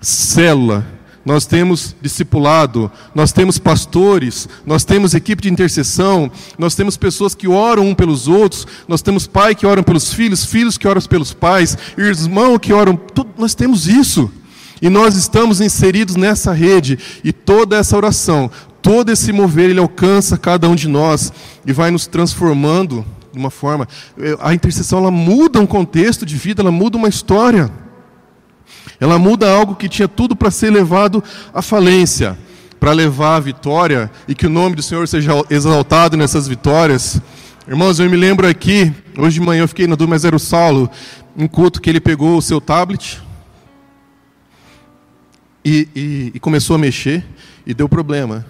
[0.00, 0.86] célula,
[1.26, 7.48] nós temos discipulado, nós temos pastores, nós temos equipe de intercessão, nós temos pessoas que
[7.48, 11.32] oram um pelos outros, nós temos pai que oram pelos filhos, filhos que oram pelos
[11.32, 14.30] pais, irmãos que oram, tudo, nós temos isso.
[14.80, 18.48] E nós estamos inseridos nessa rede, e toda essa oração,
[18.80, 21.32] todo esse mover, ele alcança cada um de nós
[21.66, 23.88] e vai nos transformando de uma forma.
[24.38, 27.68] A intercessão ela muda um contexto de vida, ela muda uma história.
[29.00, 32.36] Ela muda algo que tinha tudo para ser levado à falência,
[32.80, 37.20] para levar à vitória e que o nome do Senhor seja exaltado nessas vitórias.
[37.68, 40.38] Irmãos, eu me lembro aqui, hoje de manhã eu fiquei na dúvida, mas era o
[40.38, 40.90] Saulo,
[41.36, 43.20] um culto que ele pegou o seu tablet
[45.64, 47.24] e, e, e começou a mexer
[47.66, 48.46] e deu problema.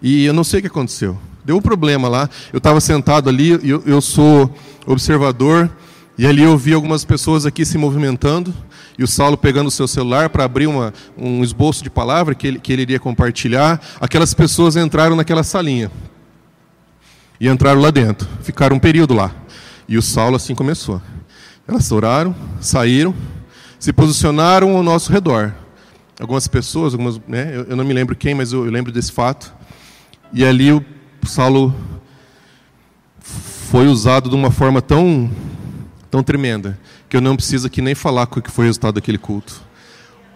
[0.00, 1.18] E eu não sei o que aconteceu.
[1.44, 2.30] Deu um problema lá.
[2.52, 4.54] Eu estava sentado ali, eu, eu sou
[4.86, 5.70] observador,
[6.16, 8.54] e ali eu vi algumas pessoas aqui se movimentando
[8.98, 12.46] e o Saulo pegando o seu celular para abrir uma, um esboço de palavra que
[12.46, 15.90] ele, que ele iria compartilhar, aquelas pessoas entraram naquela salinha.
[17.40, 18.28] E entraram lá dentro.
[18.42, 19.34] Ficaram um período lá.
[19.88, 21.02] E o Saulo assim começou.
[21.66, 23.14] Elas oraram, saíram,
[23.80, 25.52] se posicionaram ao nosso redor.
[26.20, 29.10] Algumas pessoas, algumas, né, eu, eu não me lembro quem, mas eu, eu lembro desse
[29.10, 29.52] fato.
[30.32, 30.84] E ali o
[31.26, 31.74] Saulo
[33.18, 35.28] foi usado de uma forma tão,
[36.08, 39.18] tão tremenda que eu não preciso aqui nem falar o que foi o resultado daquele
[39.18, 39.62] culto.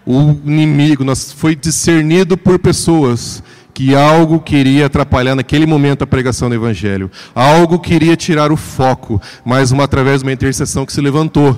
[0.06, 3.42] O inimigo nós, foi discernido por pessoas
[3.74, 7.10] que algo queria atrapalhar naquele momento a pregação do Evangelho.
[7.34, 11.56] Algo queria tirar o foco, mas uma, através de uma intercessão que se levantou.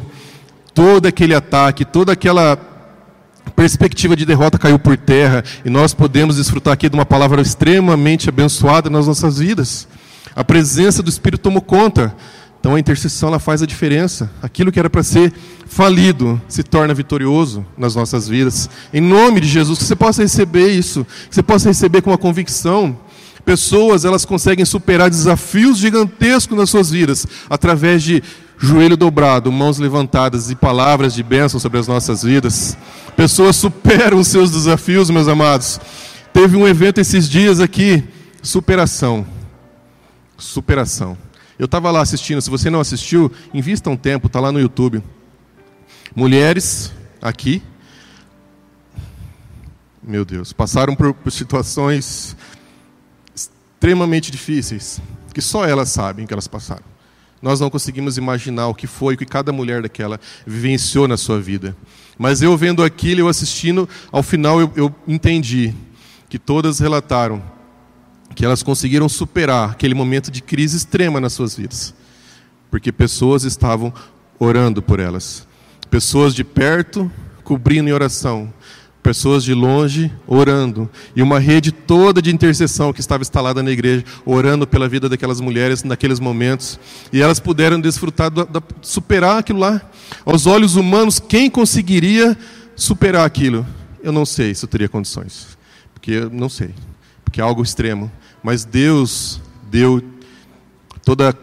[0.74, 2.58] Todo aquele ataque, toda aquela
[3.56, 8.28] perspectiva de derrota caiu por terra e nós podemos desfrutar aqui de uma palavra extremamente
[8.28, 9.88] abençoada nas nossas vidas.
[10.34, 12.14] A presença do Espírito tomou conta.
[12.60, 14.30] Então a intercessão ela faz a diferença.
[14.42, 15.32] Aquilo que era para ser
[15.66, 18.68] falido se torna vitorioso nas nossas vidas.
[18.92, 22.18] Em nome de Jesus, que você possa receber isso, que você possa receber com uma
[22.18, 22.98] convicção.
[23.46, 28.22] Pessoas, elas conseguem superar desafios gigantescos nas suas vidas através de
[28.58, 32.76] joelho dobrado, mãos levantadas e palavras de bênção sobre as nossas vidas.
[33.16, 35.80] Pessoas superam os seus desafios, meus amados.
[36.30, 38.04] Teve um evento esses dias aqui,
[38.42, 39.26] superação.
[40.36, 41.29] Superação.
[41.60, 45.02] Eu estava lá assistindo, se você não assistiu, invista um tempo, está lá no YouTube.
[46.16, 47.62] Mulheres aqui,
[50.02, 52.34] meu Deus, passaram por, por situações
[53.34, 55.02] extremamente difíceis,
[55.34, 56.82] que só elas sabem que elas passaram.
[57.42, 61.38] Nós não conseguimos imaginar o que foi, o que cada mulher daquela vivenciou na sua
[61.38, 61.76] vida.
[62.16, 65.74] Mas eu vendo aquilo, eu assistindo, ao final eu, eu entendi
[66.26, 67.59] que todas relataram
[68.34, 71.94] que elas conseguiram superar aquele momento de crise extrema nas suas vidas,
[72.70, 73.92] porque pessoas estavam
[74.38, 75.46] orando por elas,
[75.90, 77.10] pessoas de perto
[77.44, 78.52] cobrindo em oração,
[79.02, 84.04] pessoas de longe orando, e uma rede toda de intercessão que estava instalada na igreja,
[84.24, 86.78] orando pela vida daquelas mulheres naqueles momentos,
[87.12, 88.30] e elas puderam desfrutar,
[88.82, 89.80] superar aquilo lá.
[90.24, 92.36] Aos olhos humanos, quem conseguiria
[92.76, 93.66] superar aquilo?
[94.02, 95.58] Eu não sei se eu teria condições,
[95.92, 96.70] porque eu não sei,
[97.30, 98.10] porque é algo extremo,
[98.42, 99.40] mas Deus
[99.70, 100.02] deu
[101.04, 101.34] toda a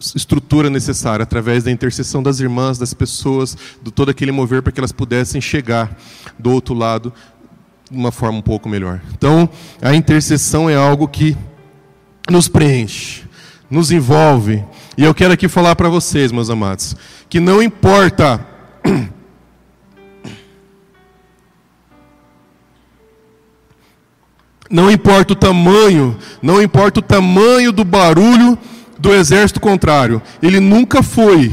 [0.00, 4.80] estrutura necessária através da intercessão das irmãs, das pessoas, de todo aquele mover para que
[4.80, 5.96] elas pudessem chegar
[6.36, 7.12] do outro lado
[7.88, 9.00] de uma forma um pouco melhor.
[9.16, 9.48] Então,
[9.80, 11.36] a intercessão é algo que
[12.28, 13.22] nos preenche,
[13.70, 14.64] nos envolve.
[14.98, 16.96] E eu quero aqui falar para vocês, meus amados,
[17.28, 18.44] que não importa
[24.70, 28.56] Não importa o tamanho, não importa o tamanho do barulho
[29.00, 30.22] do exército contrário.
[30.40, 31.52] Ele nunca foi,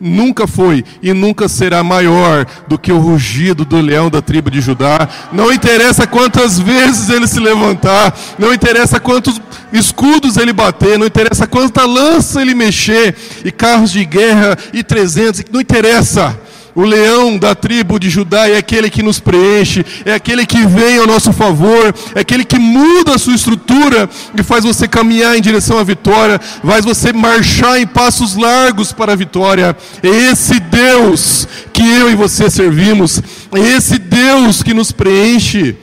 [0.00, 4.62] nunca foi e nunca será maior do que o rugido do leão da tribo de
[4.62, 5.06] Judá.
[5.32, 9.38] Não interessa quantas vezes ele se levantar, não interessa quantos
[9.70, 13.14] escudos ele bater, não interessa quanta lança ele mexer,
[13.44, 16.45] e carros de guerra e trezentos, não interessa.
[16.76, 20.98] O leão da tribo de Judá é aquele que nos preenche, é aquele que vem
[20.98, 24.06] ao nosso favor, é aquele que muda a sua estrutura
[24.38, 29.14] e faz você caminhar em direção à vitória, faz você marchar em passos largos para
[29.14, 29.74] a vitória.
[30.02, 33.22] É esse Deus que eu e você servimos,
[33.54, 35.76] é esse Deus que nos preenche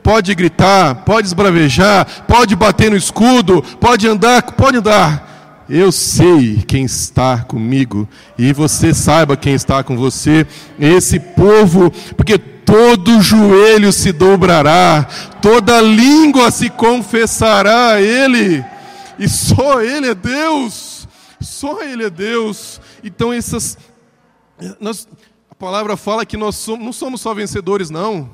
[0.00, 5.29] pode gritar, pode esbravejar, pode bater no escudo, pode andar, pode andar.
[5.70, 10.44] Eu sei quem está comigo e você saiba quem está com você.
[10.80, 15.06] Esse povo, porque todo joelho se dobrará,
[15.40, 18.64] toda língua se confessará a Ele,
[19.16, 21.06] e só Ele é Deus,
[21.40, 22.80] só Ele é Deus.
[23.04, 23.78] Então, essas,
[24.80, 25.06] nós,
[25.48, 28.28] a palavra fala que nós somos, não somos só vencedores, não,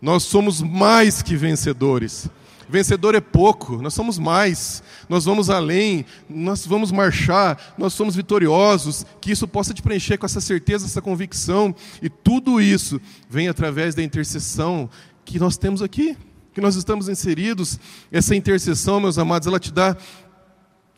[0.00, 2.30] nós somos mais que vencedores.
[2.68, 9.06] Vencedor é pouco, nós somos mais, nós vamos além, nós vamos marchar, nós somos vitoriosos.
[9.20, 13.94] Que isso possa te preencher com essa certeza, essa convicção, e tudo isso vem através
[13.94, 14.88] da intercessão
[15.24, 16.16] que nós temos aqui,
[16.52, 17.78] que nós estamos inseridos.
[18.12, 19.96] Essa intercessão, meus amados, ela te dá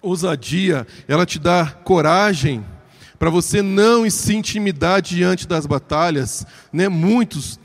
[0.03, 2.65] ousadia, ela te dá coragem
[3.21, 6.47] para você não se intimidar diante das batalhas.
[6.73, 6.89] Né?
[6.89, 7.61] Muitos,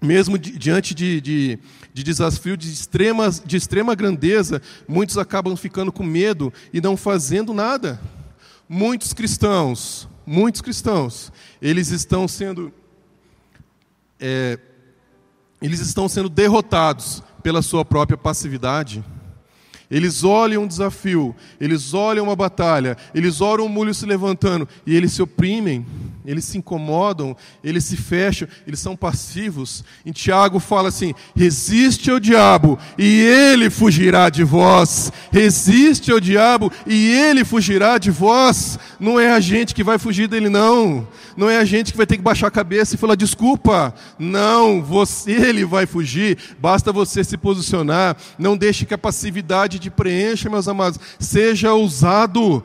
[0.00, 1.58] mesmo diante de, de,
[1.92, 7.54] de desafio de extrema, de extrema grandeza, muitos acabam ficando com medo e não fazendo
[7.54, 8.00] nada.
[8.68, 11.32] Muitos cristãos, muitos cristãos,
[11.62, 12.72] eles estão sendo,
[14.20, 14.58] é,
[15.62, 19.04] eles estão sendo derrotados pela sua própria passividade.
[19.88, 24.96] Eles olham um desafio, eles olham uma batalha, eles olham um mulho se levantando e
[24.96, 25.86] eles se oprimem,
[26.26, 29.84] eles se incomodam, eles se fecham, eles são passivos.
[30.04, 35.12] Em Tiago fala assim: resiste ao diabo e ele fugirá de vós.
[35.30, 38.78] Resiste ao diabo e ele fugirá de vós.
[38.98, 41.06] Não é a gente que vai fugir dele, não.
[41.36, 43.94] Não é a gente que vai ter que baixar a cabeça e falar desculpa.
[44.18, 46.38] Não, você, ele vai fugir.
[46.58, 48.16] Basta você se posicionar.
[48.38, 50.98] Não deixe que a passividade te preencha, meus amados.
[51.18, 52.64] Seja ousado.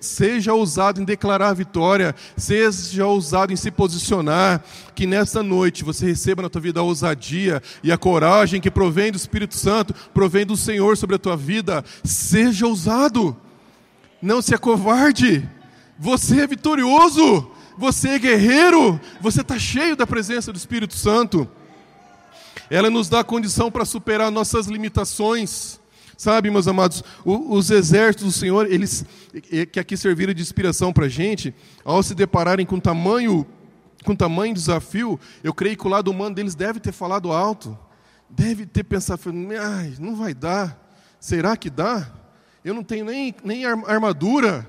[0.00, 2.14] Seja, ousado em declarar vitória.
[2.38, 4.62] Seja ousado em se posicionar.
[4.94, 9.12] Que nessa noite você receba na tua vida a ousadia e a coragem que provém
[9.12, 11.84] do Espírito Santo, provém do Senhor sobre a tua vida.
[12.04, 13.36] Seja ousado.
[14.22, 15.48] Não se acovarde.
[15.98, 17.50] Você é vitorioso.
[17.76, 19.00] Você é guerreiro.
[19.20, 21.48] Você está cheio da presença do Espírito Santo.
[22.70, 25.80] Ela nos dá condição para superar nossas limitações.
[26.18, 29.06] Sabe, meus amados, os exércitos do Senhor, eles
[29.70, 31.54] que aqui serviram de inspiração para a gente,
[31.84, 33.46] ao se depararem com tamanho,
[34.04, 37.78] com tamanho desafio, eu creio que o lado humano deles deve ter falado alto,
[38.28, 39.20] deve ter pensado,
[39.62, 40.76] ai, não vai dar,
[41.20, 42.10] será que dá?
[42.64, 44.66] Eu não tenho nem, nem armadura,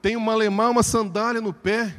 [0.00, 1.92] tenho uma alemã, uma sandália no pé,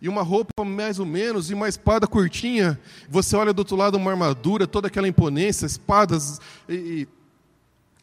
[0.00, 2.78] e uma roupa mais ou menos, e uma espada curtinha.
[3.08, 7.17] Você olha do outro lado uma armadura, toda aquela imponência, espadas e, e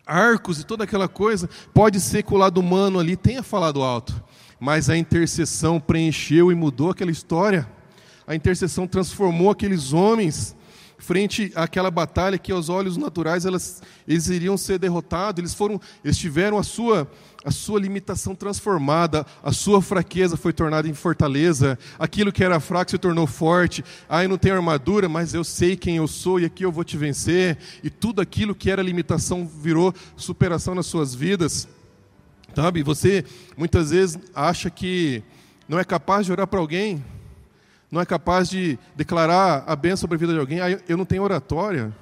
[0.05, 4.23] arcos e toda aquela coisa, pode ser que o lado humano ali tenha falado alto,
[4.59, 7.69] mas a intercessão preencheu e mudou aquela história.
[8.27, 10.55] A intercessão transformou aqueles homens
[10.97, 16.17] frente àquela batalha que aos olhos naturais elas, eles iriam ser derrotados, eles foram, eles
[16.17, 17.09] tiveram a sua
[17.45, 22.89] a sua limitação transformada, a sua fraqueza foi tornada em fortaleza, aquilo que era fraco
[22.89, 23.85] se tornou forte.
[24.09, 26.83] Ah, eu não tenho armadura, mas eu sei quem eu sou e aqui eu vou
[26.83, 27.59] te vencer.
[27.83, 31.67] E tudo aquilo que era limitação virou superação nas suas vidas.
[32.55, 32.81] Sabe?
[32.81, 33.23] Você
[33.55, 35.21] muitas vezes acha que
[35.69, 37.03] não é capaz de orar para alguém,
[37.91, 40.61] não é capaz de declarar a bênção sobre a vida de alguém.
[40.61, 41.93] Ah, eu não tenho oratória,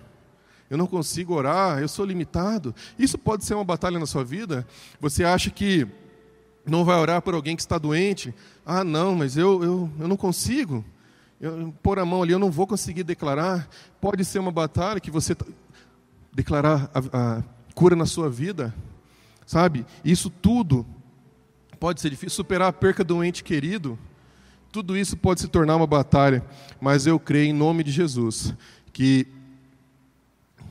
[0.70, 2.74] eu não consigo orar, eu sou limitado.
[2.98, 4.66] Isso pode ser uma batalha na sua vida.
[5.00, 5.88] Você acha que
[6.66, 8.34] não vai orar por alguém que está doente?
[8.66, 10.84] Ah, não, mas eu, eu, eu não consigo.
[11.40, 13.68] Eu, a mão ali, eu não vou conseguir declarar.
[14.00, 15.36] Pode ser uma batalha que você
[16.34, 17.44] declarar a, a
[17.76, 18.74] cura na sua vida,
[19.46, 19.86] sabe?
[20.04, 20.86] Isso tudo
[21.80, 22.38] pode ser difícil.
[22.38, 24.00] Superar a perca do ente querido,
[24.72, 26.44] tudo isso pode se tornar uma batalha,
[26.80, 28.54] mas eu creio em nome de Jesus
[28.92, 29.28] que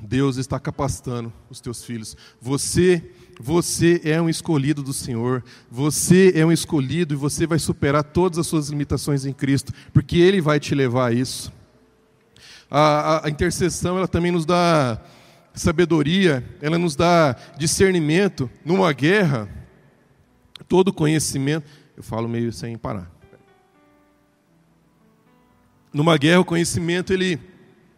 [0.02, 2.16] Deus está capacitando os teus filhos.
[2.40, 5.44] Você, você é um escolhido do Senhor.
[5.70, 10.18] Você é um escolhido e você vai superar todas as suas limitações em Cristo, porque
[10.18, 11.52] Ele vai te levar a isso.
[12.68, 15.00] A, a, a intercessão, ela também nos dá
[15.54, 18.50] sabedoria, ela nos dá discernimento.
[18.64, 19.48] Numa guerra,
[20.68, 21.70] todo conhecimento.
[21.96, 23.08] Eu falo meio sem parar.
[25.92, 27.38] Numa guerra, o conhecimento ele,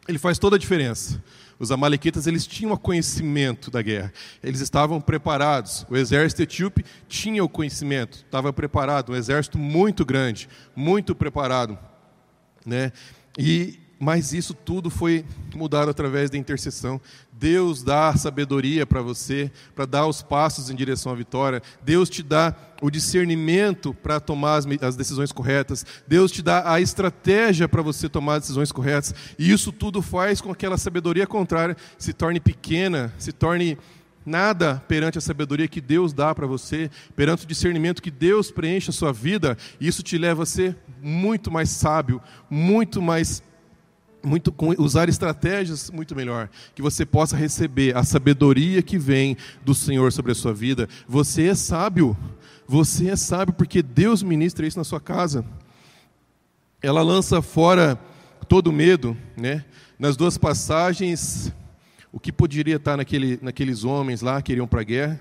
[0.06, 1.22] ele faz toda a diferença.
[1.58, 5.86] Os amalequitas eles tinham conhecimento da guerra, eles estavam preparados.
[5.88, 11.78] O exército etíope tinha o conhecimento, estava preparado, um exército muito grande, muito preparado,
[12.66, 12.92] né?
[13.38, 15.24] E mas isso tudo foi
[15.54, 17.00] mudado através da intercessão.
[17.32, 21.62] Deus dá sabedoria para você, para dar os passos em direção à vitória.
[21.82, 25.84] Deus te dá o discernimento para tomar as, as, decisões corretas.
[26.06, 29.14] Deus te dá a estratégia para você tomar as decisões corretas.
[29.38, 33.78] E isso tudo faz com que aquela sabedoria contrária se torne pequena, se torne
[34.24, 38.90] nada perante a sabedoria que Deus dá para você, perante o discernimento que Deus preenche
[38.90, 39.56] a sua vida.
[39.80, 43.42] E isso te leva a ser muito mais sábio, muito mais
[44.24, 50.12] muito usar estratégias muito melhor, que você possa receber a sabedoria que vem do Senhor
[50.12, 50.88] sobre a sua vida.
[51.06, 52.16] Você é sábio.
[52.66, 55.44] Você é sábio porque Deus ministra isso na sua casa.
[56.80, 57.98] Ela lança fora
[58.48, 59.64] todo medo, né?
[59.98, 61.52] Nas duas passagens,
[62.12, 65.20] o que poderia estar naquele, naqueles homens lá que iriam para a guerra,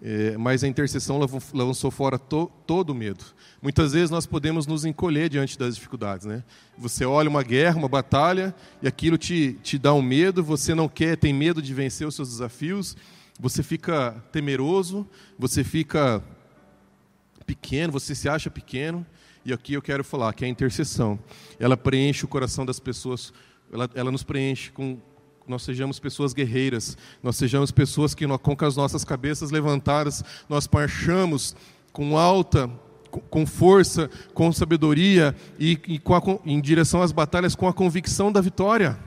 [0.00, 1.18] é, mas a intercessão
[1.52, 3.24] lançou fora to, todo o medo.
[3.60, 6.24] Muitas vezes nós podemos nos encolher diante das dificuldades.
[6.24, 6.44] Né?
[6.76, 10.88] Você olha uma guerra, uma batalha, e aquilo te, te dá um medo, você não
[10.88, 12.96] quer, tem medo de vencer os seus desafios,
[13.40, 16.22] você fica temeroso, você fica
[17.44, 19.04] pequeno, você se acha pequeno.
[19.44, 21.18] E aqui eu quero falar que a intercessão,
[21.58, 23.32] ela preenche o coração das pessoas,
[23.72, 24.98] ela, ela nos preenche com,
[25.48, 31.56] nós sejamos pessoas guerreiras, nós sejamos pessoas que, com as nossas cabeças levantadas, nós marchamos
[31.92, 32.70] com alta,
[33.30, 38.30] com força, com sabedoria e, e com a, em direção às batalhas com a convicção
[38.30, 38.98] da vitória.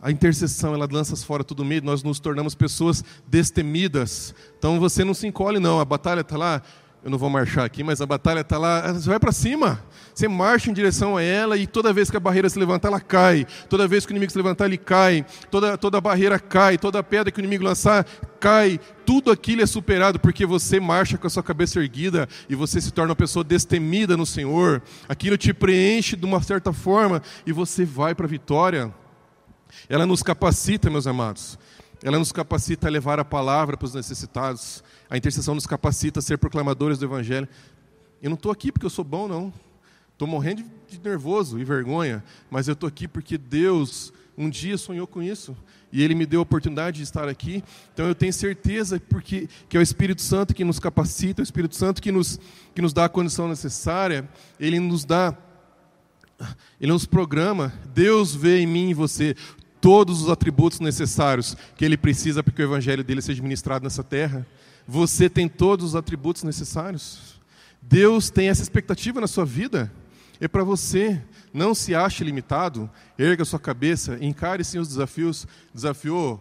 [0.00, 4.32] A intercessão, ela lança fora todo medo, nós nos tornamos pessoas destemidas.
[4.56, 5.80] Então você não se encolhe, não.
[5.80, 6.62] A batalha está lá,
[7.02, 9.80] eu não vou marchar aqui, mas a batalha está lá, você vai para cima.
[10.12, 13.00] Você marcha em direção a ela e toda vez que a barreira se levantar, ela
[13.00, 13.46] cai.
[13.68, 15.24] Toda vez que o inimigo se levantar, ele cai.
[15.48, 16.76] Toda, toda barreira cai.
[16.76, 18.04] Toda pedra que o inimigo lançar,
[18.40, 18.80] cai.
[19.06, 22.90] Tudo aquilo é superado porque você marcha com a sua cabeça erguida e você se
[22.90, 24.82] torna uma pessoa destemida no Senhor.
[25.08, 28.92] Aquilo te preenche de uma certa forma e você vai para a vitória.
[29.88, 31.56] Ela nos capacita, meus amados.
[32.02, 34.82] Ela nos capacita a levar a palavra para os necessitados.
[35.10, 37.48] A intercessão nos capacita a ser proclamadores do Evangelho.
[38.22, 39.52] Eu não estou aqui porque eu sou bom, não.
[40.12, 45.06] Estou morrendo de nervoso e vergonha, mas eu estou aqui porque Deus um dia sonhou
[45.06, 45.56] com isso
[45.92, 47.62] e Ele me deu a oportunidade de estar aqui.
[47.92, 51.44] Então eu tenho certeza porque que é o Espírito Santo que nos capacita, é o
[51.44, 52.38] Espírito Santo que nos
[52.74, 54.28] que nos dá a condição necessária.
[54.60, 55.36] Ele nos dá,
[56.80, 57.72] Ele nos programa.
[57.92, 59.34] Deus vê em mim e você
[59.80, 64.04] todos os atributos necessários que Ele precisa para que o Evangelho dele seja ministrado nessa
[64.04, 64.46] terra.
[64.90, 67.38] Você tem todos os atributos necessários.
[67.82, 69.92] Deus tem essa expectativa na sua vida.
[70.40, 71.22] É para você.
[71.52, 72.90] Não se ache limitado.
[73.18, 74.16] Erga sua cabeça.
[74.18, 75.46] Encare sim os desafios.
[75.74, 76.40] Desafiou.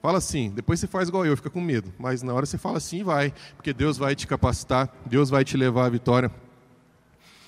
[0.00, 0.52] Fala assim.
[0.54, 1.92] Depois você faz igual eu, fica com medo.
[1.98, 3.34] Mas na hora você fala assim e vai.
[3.56, 4.88] Porque Deus vai te capacitar.
[5.04, 6.30] Deus vai te levar à vitória.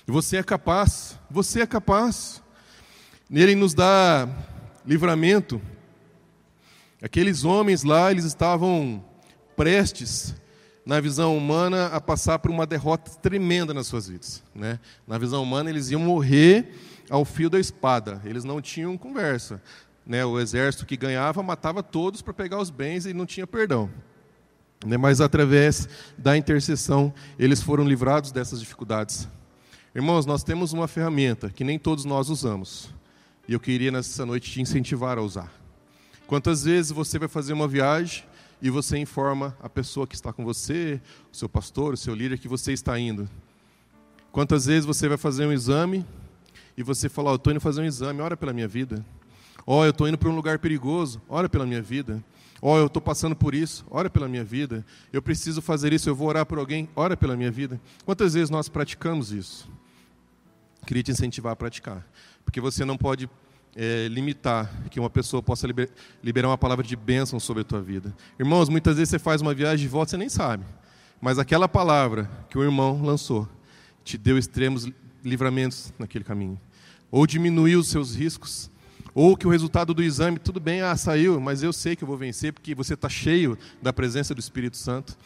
[0.07, 1.17] E você é capaz.
[1.31, 2.43] Você é capaz.
[3.31, 4.29] Nele nos dá
[4.85, 5.63] livramento.
[7.01, 9.05] Aqueles homens lá, eles estavam
[9.59, 10.37] prestes,
[10.87, 14.41] na visão humana, a passar por uma derrota tremenda nas suas vidas.
[14.55, 14.79] Né?
[15.05, 16.73] Na visão humana, eles iam morrer
[17.11, 19.61] ao fio da espada, eles não tinham conversa.
[20.07, 20.25] Né?
[20.25, 23.91] O exército que ganhava matava todos para pegar os bens e não tinha perdão.
[24.87, 24.97] Né?
[24.97, 29.29] Mas através da intercessão, eles foram livrados dessas dificuldades.
[29.93, 32.91] Irmãos, nós temos uma ferramenta que nem todos nós usamos.
[33.49, 35.53] E eu queria nessa noite te incentivar a usar.
[36.29, 38.28] Quantas vezes você vai fazer uma viagem
[38.61, 41.01] e você informa a pessoa que está com você,
[41.33, 43.29] o seu pastor, o seu líder, que você está indo.
[44.33, 46.05] Quantas vezes você vai fazer um exame
[46.77, 49.05] e você fala, oh, eu estou indo fazer um exame, ora pela minha vida.
[49.67, 52.23] Ó, oh, eu estou indo para um lugar perigoso, ora pela minha vida.
[52.61, 54.85] Ó, oh, eu estou passando por isso, ora pela minha vida.
[55.13, 57.81] Eu preciso fazer isso, eu vou orar por alguém, ora pela minha vida.
[58.05, 59.69] Quantas vezes nós praticamos isso?
[60.87, 62.07] Queria te incentivar a praticar,
[62.45, 63.29] porque você não pode
[63.81, 65.89] é, limitar que uma pessoa possa liber,
[66.21, 68.13] liberar uma palavra de bênção sobre a tua vida.
[68.37, 70.65] Irmãos, muitas vezes você faz uma viagem de volta você nem sabe,
[71.21, 73.49] mas aquela palavra que o irmão lançou
[74.03, 74.89] te deu extremos
[75.23, 76.61] livramentos naquele caminho,
[77.09, 78.69] ou diminuiu os seus riscos,
[79.15, 82.09] ou que o resultado do exame, tudo bem, ah, saiu, mas eu sei que eu
[82.09, 85.17] vou vencer porque você está cheio da presença do Espírito Santo.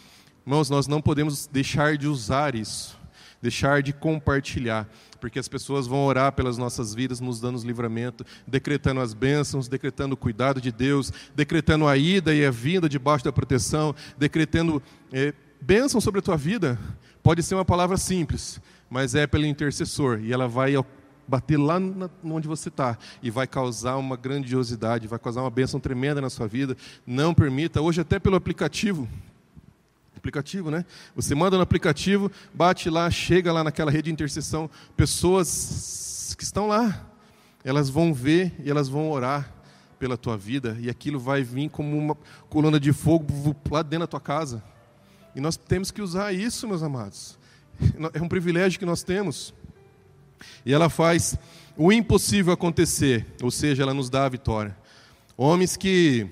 [0.46, 2.98] Irmãos, nós não podemos deixar de usar isso,
[3.42, 4.88] deixar de compartilhar
[5.22, 10.14] porque as pessoas vão orar pelas nossas vidas, nos dando livramento, decretando as bênçãos, decretando
[10.14, 14.82] o cuidado de Deus, decretando a ida e a vinda debaixo da proteção, decretando
[15.12, 16.76] é, bênção sobre a tua vida.
[17.22, 20.74] Pode ser uma palavra simples, mas é pelo intercessor, e ela vai
[21.28, 21.78] bater lá
[22.24, 26.48] onde você está e vai causar uma grandiosidade, vai causar uma bênção tremenda na sua
[26.48, 26.76] vida.
[27.06, 29.08] Não permita, hoje até pelo aplicativo,
[30.22, 30.84] aplicativo, né?
[31.16, 36.68] Você manda no aplicativo, bate lá, chega lá naquela rede de intercessão, pessoas que estão
[36.68, 37.08] lá,
[37.64, 39.52] elas vão ver e elas vão orar
[39.98, 42.16] pela tua vida e aquilo vai vir como uma
[42.48, 44.62] coluna de fogo lá dentro da tua casa.
[45.34, 47.36] E nós temos que usar isso, meus amados.
[48.14, 49.52] É um privilégio que nós temos.
[50.64, 51.36] E ela faz
[51.76, 54.76] o impossível acontecer, ou seja, ela nos dá a vitória.
[55.36, 56.28] Homens que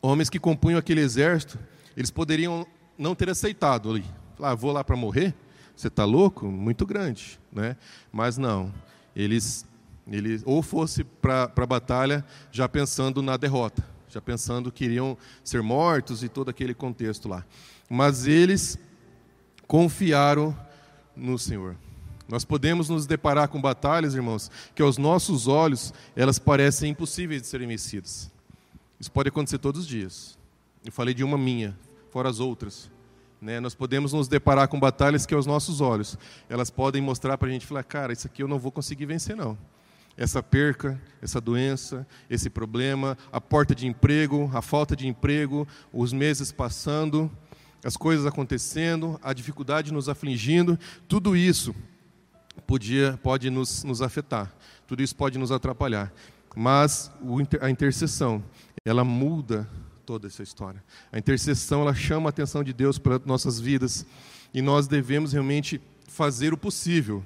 [0.00, 1.58] homens que compunham aquele exército,
[1.96, 2.66] eles poderiam
[2.96, 4.04] não ter aceitado ali.
[4.40, 5.34] Ah, vou lá para morrer?
[5.76, 6.46] Você está louco?
[6.46, 7.40] Muito grande.
[7.52, 7.76] Né?
[8.12, 8.72] Mas não.
[9.14, 9.66] Eles,
[10.06, 15.62] eles ou fosse para a batalha já pensando na derrota, já pensando que iriam ser
[15.62, 17.44] mortos e todo aquele contexto lá.
[17.88, 18.78] Mas eles
[19.66, 20.56] confiaram
[21.16, 21.76] no Senhor.
[22.28, 27.48] Nós podemos nos deparar com batalhas, irmãos, que aos nossos olhos elas parecem impossíveis de
[27.48, 28.30] serem vencidas.
[28.98, 30.38] Isso pode acontecer todos os dias.
[30.84, 31.76] Eu falei de uma minha,
[32.10, 32.90] fora as outras.
[33.40, 33.60] Né?
[33.60, 36.18] Nós podemos nos deparar com batalhas que aos nossos olhos,
[36.48, 39.36] elas podem mostrar para a gente, falar, cara, isso aqui eu não vou conseguir vencer
[39.36, 39.56] não.
[40.16, 46.12] Essa perca, essa doença, esse problema, a porta de emprego, a falta de emprego, os
[46.12, 47.30] meses passando,
[47.84, 50.78] as coisas acontecendo, a dificuldade nos afligindo,
[51.08, 51.74] tudo isso
[52.66, 54.54] podia, pode nos, nos afetar,
[54.86, 56.12] tudo isso pode nos atrapalhar.
[56.54, 57.10] Mas
[57.60, 58.44] a intercessão,
[58.84, 59.68] ela muda
[60.12, 60.84] toda essa história.
[61.10, 64.04] A intercessão, ela chama a atenção de Deus para nossas vidas
[64.52, 67.24] e nós devemos realmente fazer o possível.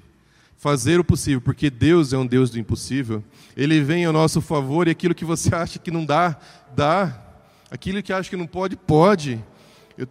[0.55, 3.21] Fazer o possível, porque Deus é um Deus do impossível.
[3.57, 6.39] Ele vem ao nosso favor e aquilo que você acha que não dá,
[6.73, 7.21] dá.
[7.69, 9.43] Aquilo que acha que não pode, pode.
[9.97, 10.07] Eu,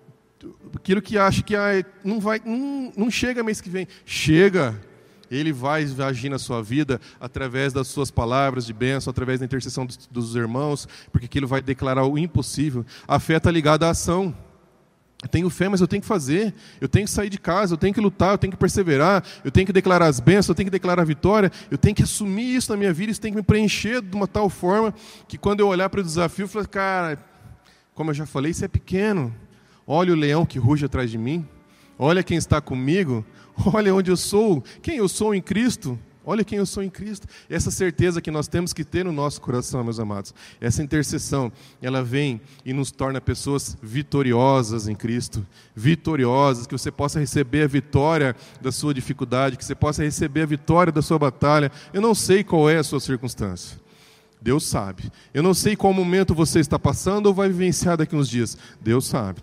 [0.74, 4.78] aquilo que acha que ah, não vai, não, não chega mês que vem, chega.
[5.30, 9.84] Ele vai agir na sua vida através das suas palavras de bênção, através da intercessão
[9.84, 12.84] dos, dos irmãos, porque aquilo vai declarar o impossível.
[13.06, 14.34] A fé está ligada à ação.
[15.22, 16.54] Eu tenho fé, mas eu tenho que fazer.
[16.80, 19.50] Eu tenho que sair de casa, eu tenho que lutar, eu tenho que perseverar, eu
[19.50, 22.54] tenho que declarar as bênçãos, eu tenho que declarar a vitória, eu tenho que assumir
[22.54, 24.94] isso na minha vida, isso tem que me preencher de uma tal forma
[25.26, 27.18] que quando eu olhar para o desafio, eu falo, cara,
[27.94, 29.34] como eu já falei, isso é pequeno.
[29.86, 31.46] Olha o leão que ruge atrás de mim.
[31.98, 33.24] Olha quem está comigo.
[33.72, 35.98] Olha onde eu sou, quem eu sou em Cristo.
[36.28, 37.28] Olha quem eu sou em Cristo.
[37.48, 40.34] Essa certeza que nós temos que ter no nosso coração, meus amados.
[40.60, 45.46] Essa intercessão, ela vem e nos torna pessoas vitoriosas em Cristo.
[45.72, 50.46] Vitoriosas, que você possa receber a vitória da sua dificuldade, que você possa receber a
[50.46, 51.70] vitória da sua batalha.
[51.92, 53.78] Eu não sei qual é a sua circunstância.
[54.42, 55.12] Deus sabe.
[55.32, 58.58] Eu não sei qual momento você está passando ou vai vivenciar daqui uns dias.
[58.80, 59.40] Deus sabe.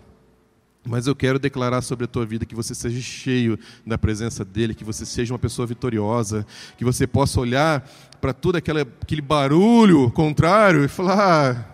[0.86, 4.74] Mas eu quero declarar sobre a tua vida que você seja cheio da presença dEle,
[4.74, 7.88] que você seja uma pessoa vitoriosa, que você possa olhar
[8.20, 11.64] para todo aquele, aquele barulho contrário e falar: ah,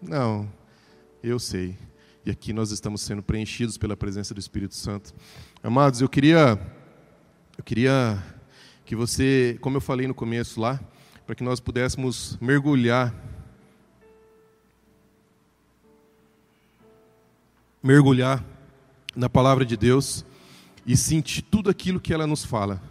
[0.00, 0.48] Não,
[1.22, 1.76] eu sei.
[2.24, 5.12] E aqui nós estamos sendo preenchidos pela presença do Espírito Santo.
[5.62, 6.58] Amados, eu queria,
[7.58, 8.22] eu queria
[8.84, 10.80] que você, como eu falei no começo lá,
[11.26, 13.12] para que nós pudéssemos mergulhar
[17.86, 18.44] mergulhar
[19.14, 20.26] na palavra de Deus
[20.84, 22.82] e sentir tudo aquilo que ela nos fala.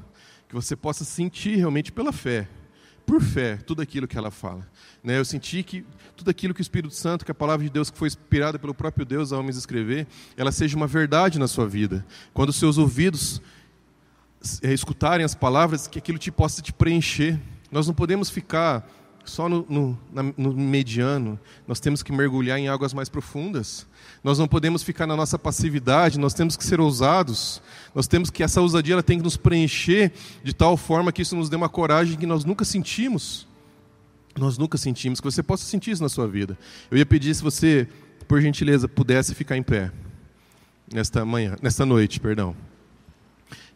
[0.48, 2.48] Que você possa sentir realmente pela fé,
[3.06, 4.66] por fé, tudo aquilo que ela fala.
[5.04, 5.20] Né?
[5.20, 5.86] Eu senti que
[6.16, 8.74] tudo aquilo que o Espírito Santo, que a palavra de Deus que foi inspirada pelo
[8.74, 12.06] próprio Deus ao homens escrever, ela seja uma verdade na sua vida.
[12.34, 13.42] Quando os seus ouvidos
[14.62, 17.40] é, escutarem as palavras, que aquilo te possa te preencher.
[17.72, 18.90] Nós não podemos ficar
[19.30, 19.98] só no, no,
[20.38, 23.88] no, mediano, nós temos que mergulhar em águas mais profundas.
[24.24, 27.62] Nós não podemos ficar na nossa passividade, nós temos que ser ousados.
[27.94, 30.12] Nós temos que, essa ousadia ela tem que nos preencher
[30.44, 33.48] de tal forma que isso nos dê uma coragem que nós nunca sentimos.
[34.38, 36.58] Nós nunca sentimos, que você possa sentir isso na sua vida.
[36.92, 37.88] Eu ia pedir se você,
[38.28, 39.92] por gentileza, pudesse ficar em pé
[40.94, 42.56] nesta manhã, nesta noite, perdão.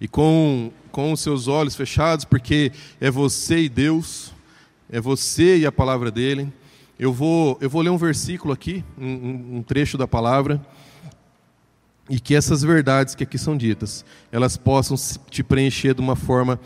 [0.02, 4.34] E com, com os seus olhos fechados, porque é você e Deus
[4.90, 6.52] é você e a palavra dele.
[6.98, 10.60] Eu vou, eu vou ler um versículo aqui, um, um trecho da palavra,
[12.10, 14.98] e que essas verdades que aqui são ditas, elas possam
[15.30, 16.60] te preencher de uma forma,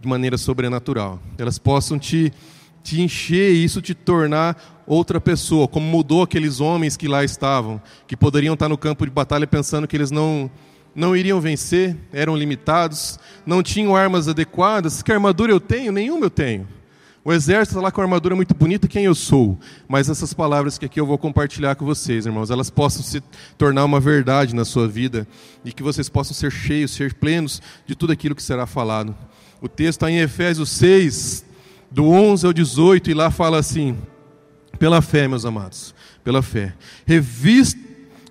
[0.00, 1.18] de maneira sobrenatural.
[1.38, 2.32] Elas possam te,
[2.82, 7.80] te encher e isso te tornar outra pessoa, como mudou aqueles homens que lá estavam,
[8.06, 10.50] que poderiam estar no campo de batalha pensando que eles não
[10.94, 15.02] não iriam vencer, eram limitados, não tinham armas adequadas.
[15.02, 15.90] Que armadura eu tenho?
[15.90, 16.68] Nenhuma eu tenho.
[17.24, 19.58] O exército está lá com uma armadura muito bonita, quem eu sou.
[19.88, 23.22] Mas essas palavras que aqui eu vou compartilhar com vocês, irmãos, elas possam se
[23.56, 25.26] tornar uma verdade na sua vida
[25.64, 29.16] e que vocês possam ser cheios, ser plenos de tudo aquilo que será falado.
[29.62, 31.46] O texto está em Efésios 6,
[31.90, 33.96] do 11 ao 18, e lá fala assim:
[34.78, 36.74] pela fé, meus amados, pela fé,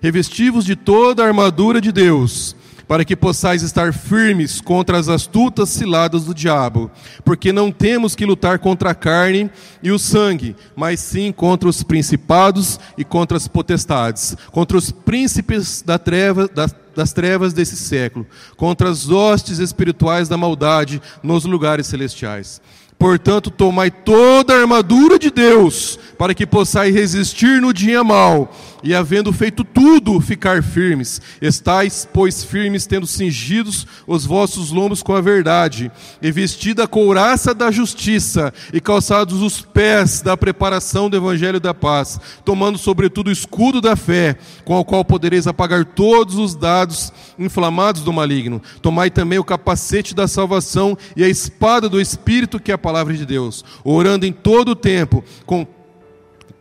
[0.00, 2.54] revestivos de toda a armadura de Deus
[2.86, 6.90] para que possais estar firmes contra as astutas ciladas do diabo,
[7.24, 9.50] porque não temos que lutar contra a carne
[9.82, 15.82] e o sangue, mas sim contra os principados e contra as potestades, contra os príncipes
[15.82, 18.26] da treva, das, das trevas desse século,
[18.56, 22.60] contra as hostes espirituais da maldade nos lugares celestiais.
[22.98, 28.50] Portanto, tomai toda a armadura de Deus, para que possais resistir no dia mau
[28.84, 31.20] e havendo feito tudo, ficar firmes.
[31.40, 37.54] Estais, pois, firmes, tendo cingidos os vossos lombos com a verdade, e vestida a couraça
[37.54, 43.32] da justiça, e calçados os pés da preparação do evangelho da paz, tomando sobretudo o
[43.32, 48.60] escudo da fé, com o qual podereis apagar todos os dados inflamados do maligno.
[48.82, 53.14] Tomai também o capacete da salvação e a espada do Espírito, que é a palavra
[53.14, 55.66] de Deus, orando em todo o tempo, com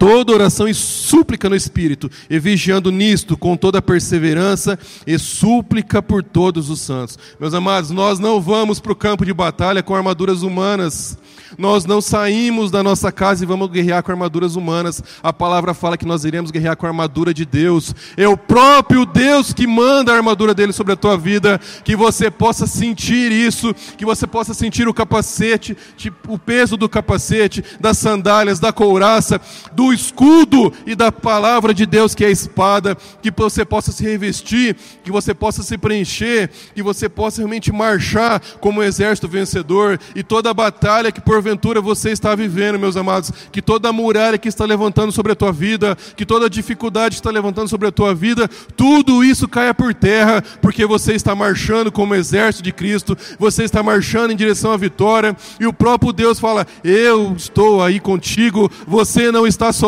[0.03, 4.77] toda oração e súplica no Espírito, e vigiando nisto com toda perseverança
[5.07, 7.17] e súplica por todos os santos.
[7.39, 11.17] Meus amados, nós não vamos para o campo de batalha com armaduras humanas.
[11.57, 15.01] Nós não saímos da nossa casa e vamos guerrear com armaduras humanas.
[15.21, 17.93] A palavra fala que nós iremos guerrear com a armadura de Deus.
[18.17, 21.59] É o próprio Deus que manda a armadura dele sobre a tua vida.
[21.83, 26.89] Que você possa sentir isso, que você possa sentir o capacete, tipo, o peso do
[26.89, 29.39] capacete, das sandálias, da couraça,
[29.73, 32.97] do escudo e da palavra de Deus que é a espada.
[33.21, 38.41] Que você possa se revestir, que você possa se preencher, que você possa realmente marchar
[38.59, 42.95] como um exército vencedor e toda a batalha que por porventura você está vivendo, meus
[42.95, 46.49] amados, que toda a muralha que está levantando sobre a tua vida, que toda a
[46.49, 51.13] dificuldade que está levantando sobre a tua vida, tudo isso caia por terra, porque você
[51.13, 55.73] está marchando como exército de Cristo, você está marchando em direção à vitória, e o
[55.73, 59.82] próprio Deus fala: Eu estou aí contigo, você não está sozinho,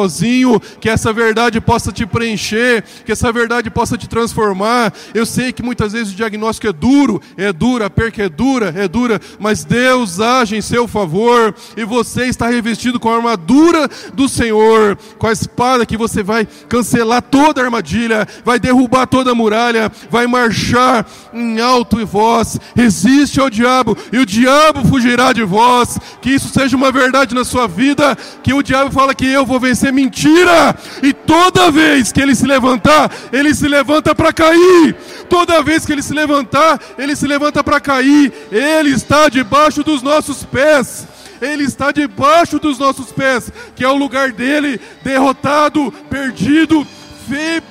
[0.82, 4.94] que essa verdade possa te preencher, que essa verdade possa te transformar.
[5.14, 8.74] Eu sei que muitas vezes o diagnóstico é duro, é dura, a perca é dura,
[8.76, 11.56] é dura, mas Deus age em seu favor.
[11.78, 16.46] E você está revestido com a armadura do Senhor, com a espada que você vai
[16.68, 22.60] cancelar toda a armadilha, vai derrubar toda a muralha, vai marchar em alto e voz,
[22.76, 25.98] resiste ao diabo, e o diabo fugirá de vós.
[26.22, 29.60] Que isso seja uma verdade na sua vida, que o diabo fala que eu vou
[29.60, 34.96] vencer mentira, e toda vez que ele se levantar, ele se levanta para cair.
[35.30, 38.32] Toda vez que ele se levantar, ele se levanta para cair.
[38.52, 41.08] Ele está debaixo dos nossos pés.
[41.42, 46.88] Ele está debaixo dos nossos pés, que é o lugar dele, derrotado, perdido,
[47.28, 47.62] feio,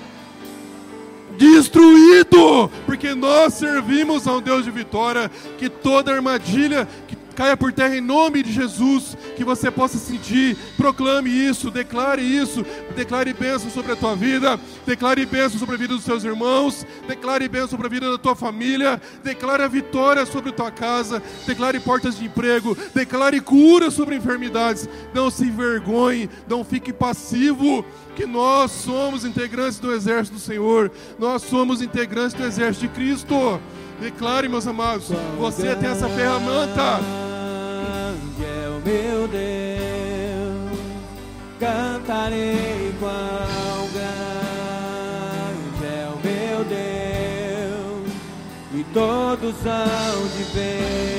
[1.36, 6.88] destruído, porque nós servimos a um Deus de vitória, que toda armadilha
[7.34, 12.64] caia por terra em nome de Jesus, que você possa sentir, proclame isso, declare isso,
[12.94, 17.48] declare bênção sobre a tua vida, declare bênção sobre a vida dos seus irmãos, declare
[17.48, 21.80] bênção sobre a vida da tua família, declare a vitória sobre a tua casa, declare
[21.80, 28.70] portas de emprego, declare cura sobre enfermidades, não se envergonhe, não fique passivo, que nós
[28.70, 33.60] somos integrantes do exército do Senhor, nós somos integrantes do exército de Cristo.
[34.00, 37.00] Declare, meus amados, você tem essa ferramenta.
[38.42, 40.78] É o meu Deus,
[41.58, 48.12] cantarei qual grande é o meu Deus,
[48.74, 51.13] e todos hão de ver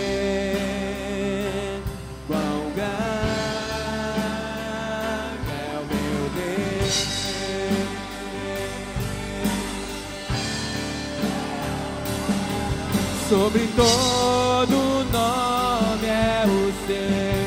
[13.29, 17.45] sobre todo nome é o seu.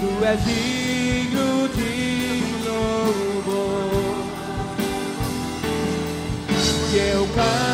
[0.00, 4.14] Tu és digno de louvor.
[6.90, 7.69] Que eu cantarei,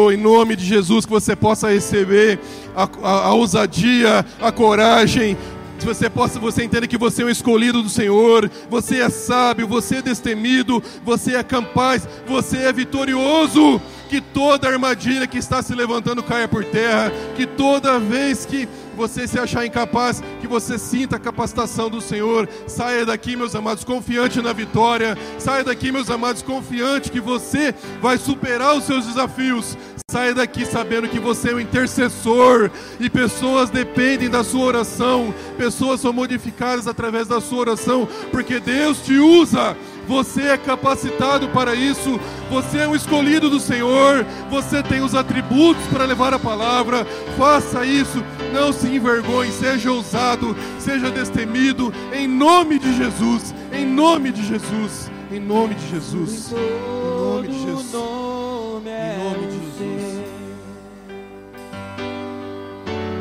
[0.00, 2.38] Oh, em nome de Jesus, que você possa receber
[2.76, 5.36] a, a, a ousadia, a coragem,
[5.76, 9.66] se você possa, você entenda que você é um escolhido do Senhor, você é sábio,
[9.66, 13.80] você é destemido, você é capaz, você é vitorioso.
[14.08, 19.28] Que toda armadilha que está se levantando caia por terra, que toda vez que você
[19.28, 22.48] se achar incapaz, que você sinta a capacitação do Senhor.
[22.66, 25.16] Saia daqui, meus amados, confiante na vitória.
[25.38, 29.78] Saia daqui, meus amados, confiante que você vai superar os seus desafios.
[30.10, 36.00] Saia daqui sabendo que você é um intercessor e pessoas dependem da sua oração, pessoas
[36.00, 39.76] são modificadas através da sua oração, porque Deus te usa.
[40.08, 42.18] Você é capacitado para isso,
[42.50, 47.06] você é um escolhido do Senhor, você tem os atributos para levar a palavra.
[47.36, 54.32] Faça isso, não se envergonhe, seja ousado, seja destemido, em nome de Jesus, em nome
[54.32, 57.94] de Jesus, em nome de Jesus, em nome de Jesus.
[57.94, 59.98] Em nome de Jesus.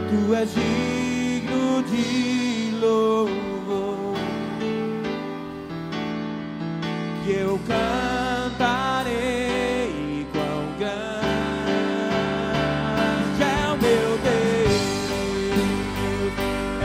[0.10, 3.57] Tu és digno de louvor.
[7.28, 9.12] Que eu cantarei
[10.32, 11.04] quão grande
[13.44, 14.80] é o meu Deus.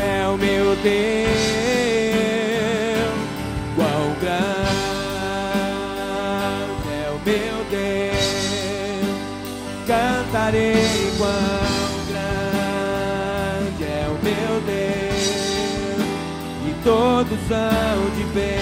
[0.03, 1.31] É o meu Deus.
[3.77, 4.43] Quão grande
[6.91, 8.27] é o meu Deus.
[9.87, 15.23] Cantarei quão grande é o meu Deus.
[16.67, 18.62] E todos hão de ver.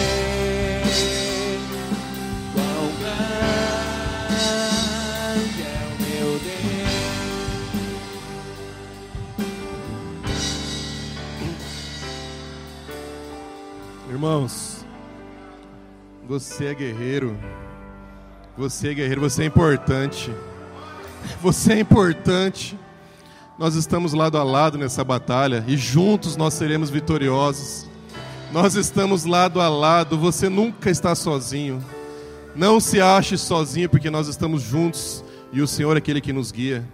[14.11, 14.85] Irmãos,
[16.27, 17.39] você é guerreiro.
[18.59, 20.35] Você é guerreiro, você é importante.
[21.41, 22.77] Você é importante.
[23.57, 27.89] Nós estamos lado a lado nessa batalha e juntos nós seremos vitoriosos.
[28.51, 31.81] Nós estamos lado a lado, você nunca está sozinho.
[32.57, 36.51] Não se ache sozinho, porque nós estamos juntos e o Senhor é aquele que nos
[36.51, 36.85] guia.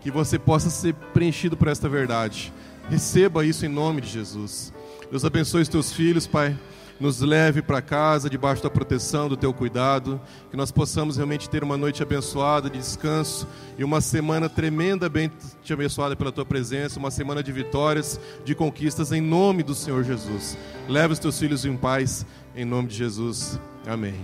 [0.00, 2.50] Que você possa ser preenchido por esta verdade.
[2.88, 4.72] Receba isso em nome de Jesus.
[5.10, 6.56] Deus abençoe os teus filhos, Pai.
[6.98, 10.20] Nos leve para casa, debaixo da proteção, do teu cuidado.
[10.50, 15.34] Que nós possamos realmente ter uma noite abençoada de descanso e uma semana tremendamente
[15.70, 16.98] abençoada pela tua presença.
[16.98, 20.56] Uma semana de vitórias, de conquistas, em nome do Senhor Jesus.
[20.88, 22.24] Leve os teus filhos em paz,
[22.54, 23.58] em nome de Jesus.
[23.86, 24.14] Amém.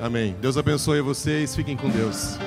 [0.00, 0.36] Amém.
[0.40, 1.56] Deus abençoe vocês.
[1.56, 2.38] Fiquem com Deus.